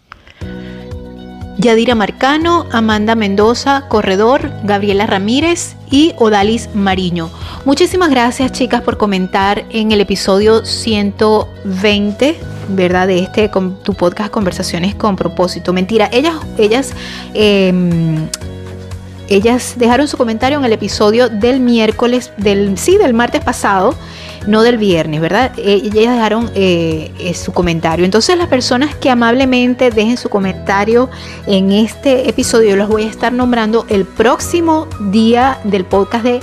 Yadira 1.57 1.95
Marcano, 1.95 2.67
Amanda 2.71 3.15
Mendoza, 3.15 3.87
Corredor, 3.87 4.51
Gabriela 4.63 5.07
Ramírez 5.07 5.75
y 5.89 6.13
Odalis 6.17 6.69
Mariño. 6.73 7.29
Muchísimas 7.65 8.09
gracias 8.09 8.51
chicas 8.51 8.81
por 8.81 8.97
comentar 8.97 9.65
en 9.71 9.91
el 9.91 10.01
episodio 10.01 10.65
120, 10.65 12.37
¿verdad? 12.69 13.07
De 13.07 13.19
este 13.19 13.49
tu 13.83 13.93
podcast 13.95 14.31
Conversaciones 14.31 14.93
con 14.95 15.15
propósito. 15.15 15.73
Mentira, 15.73 16.09
ellas, 16.13 16.35
ellas, 16.57 16.93
em, 17.33 18.27
ellas 19.35 19.75
dejaron 19.77 20.07
su 20.07 20.17
comentario 20.17 20.59
en 20.59 20.65
el 20.65 20.73
episodio 20.73 21.29
del 21.29 21.59
miércoles, 21.59 22.31
del, 22.37 22.77
sí, 22.77 22.97
del 22.97 23.13
martes 23.13 23.43
pasado 23.43 23.95
no 24.47 24.63
del 24.63 24.77
viernes, 24.77 25.21
¿verdad? 25.21 25.51
Eh, 25.57 25.81
ellas 25.83 26.15
dejaron 26.15 26.49
eh, 26.55 27.11
eh, 27.19 27.33
su 27.33 27.53
comentario. 27.53 28.05
Entonces 28.05 28.37
las 28.37 28.47
personas 28.47 28.95
que 28.95 29.09
amablemente 29.09 29.91
dejen 29.91 30.17
su 30.17 30.29
comentario 30.29 31.09
en 31.47 31.71
este 31.71 32.29
episodio, 32.29 32.75
los 32.75 32.89
voy 32.89 33.03
a 33.03 33.07
estar 33.07 33.31
nombrando 33.33 33.85
el 33.89 34.05
próximo 34.05 34.87
día 35.11 35.59
del 35.63 35.85
podcast 35.85 36.23
de 36.23 36.39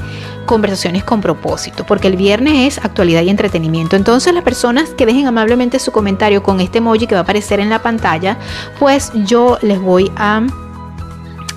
conversaciones 0.46 1.04
con 1.04 1.20
propósito, 1.20 1.84
porque 1.84 2.08
el 2.08 2.16
viernes 2.16 2.78
es 2.78 2.84
actualidad 2.84 3.22
y 3.22 3.28
entretenimiento. 3.28 3.96
Entonces 3.96 4.32
las 4.32 4.44
personas 4.44 4.90
que 4.90 5.04
dejen 5.04 5.26
amablemente 5.26 5.78
su 5.78 5.92
comentario 5.92 6.42
con 6.42 6.60
este 6.60 6.78
emoji 6.78 7.06
que 7.06 7.14
va 7.14 7.20
a 7.20 7.24
aparecer 7.24 7.60
en 7.60 7.68
la 7.68 7.82
pantalla, 7.82 8.38
pues 8.78 9.12
yo 9.26 9.58
les 9.60 9.78
voy 9.78 10.10
a 10.16 10.46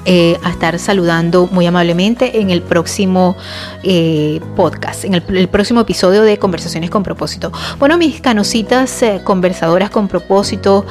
eh, 0.05 0.39
a 0.43 0.49
estar 0.49 0.79
saludando 0.79 1.47
muy 1.51 1.67
amablemente 1.67 2.41
en 2.41 2.49
el 2.49 2.63
próximo 2.63 3.37
eh, 3.83 4.41
podcast, 4.55 5.05
en 5.05 5.13
el, 5.13 5.47
próximo 5.47 5.81
episodio 5.81 6.23
de 6.23 6.39
Conversaciones 6.39 6.89
con 6.89 7.03
propósito. 7.03 7.51
Bueno, 7.77 7.99
mis 7.99 8.19
canositas 8.19 9.03
eh, 9.03 9.21
conversadoras 9.23 9.89
con 9.89 10.07
propósito, 10.07 10.85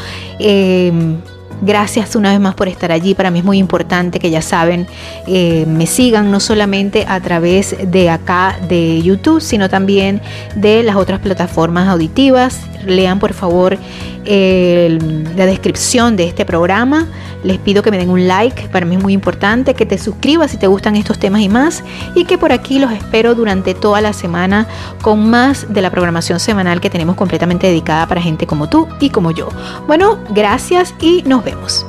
Gracias 1.62 2.16
una 2.16 2.31
vez 2.31 2.40
más 2.40 2.55
por 2.55 2.68
estar 2.68 2.90
allí. 2.90 3.14
Para 3.14 3.31
mí 3.31 3.40
es 3.40 3.44
muy 3.44 3.59
importante 3.59 4.18
que 4.18 4.31
ya 4.31 4.40
saben, 4.40 4.87
me 5.27 5.87
sigan 5.87 6.31
no 6.31 6.40
solamente 6.40 7.05
a 7.07 7.20
través 7.20 7.77
de 7.87 8.09
acá 8.09 8.59
de 8.66 9.03
YouTube, 9.03 9.42
sino 9.42 9.68
también 9.68 10.23
de 10.55 10.83
las 10.83 10.96
otras 10.96 11.20
plataformas 11.20 11.87
auditivas. 11.88 12.70
Lean 12.87 13.19
por 13.19 13.33
favor 13.33 13.79
la 14.25 15.47
descripción 15.47 16.16
de 16.16 16.25
este 16.25 16.45
programa. 16.45 17.07
Les 17.43 17.57
pido 17.57 17.83
que 17.83 17.90
me 17.90 17.97
den 17.97 18.11
un 18.11 18.29
like, 18.29 18.69
para 18.69 18.85
mí 18.85 18.97
es 18.97 19.03
muy 19.03 19.14
importante, 19.14 19.73
que 19.73 19.87
te 19.87 19.97
suscribas 19.97 20.51
si 20.51 20.59
te 20.59 20.66
gustan 20.66 20.95
estos 20.95 21.19
temas 21.19 21.40
y 21.40 21.49
más, 21.49 21.83
y 22.14 22.25
que 22.25 22.37
por 22.37 22.53
aquí 22.53 22.79
los 22.79 22.93
espero 22.93 23.35
durante 23.35 23.73
toda 23.73 24.03
la 24.03 24.12
semana 24.12 24.66
con 25.01 25.31
más 25.31 25.73
de 25.73 25.81
la 25.81 25.90
programación 25.90 26.38
semanal 26.38 26.83
que 26.83 26.90
tenemos 26.90 27.16
completamente 27.16 27.66
dedicada 27.66 28.07
para 28.07 28.21
gente 28.21 28.47
como 28.47 28.69
tú 28.69 28.87
y 29.01 29.09
como 29.09 29.31
yo. 29.31 29.49
Bueno, 29.87 30.19
gracias 30.31 30.95
y 31.01 31.23
nos 31.23 31.43
vemos. 31.43 31.87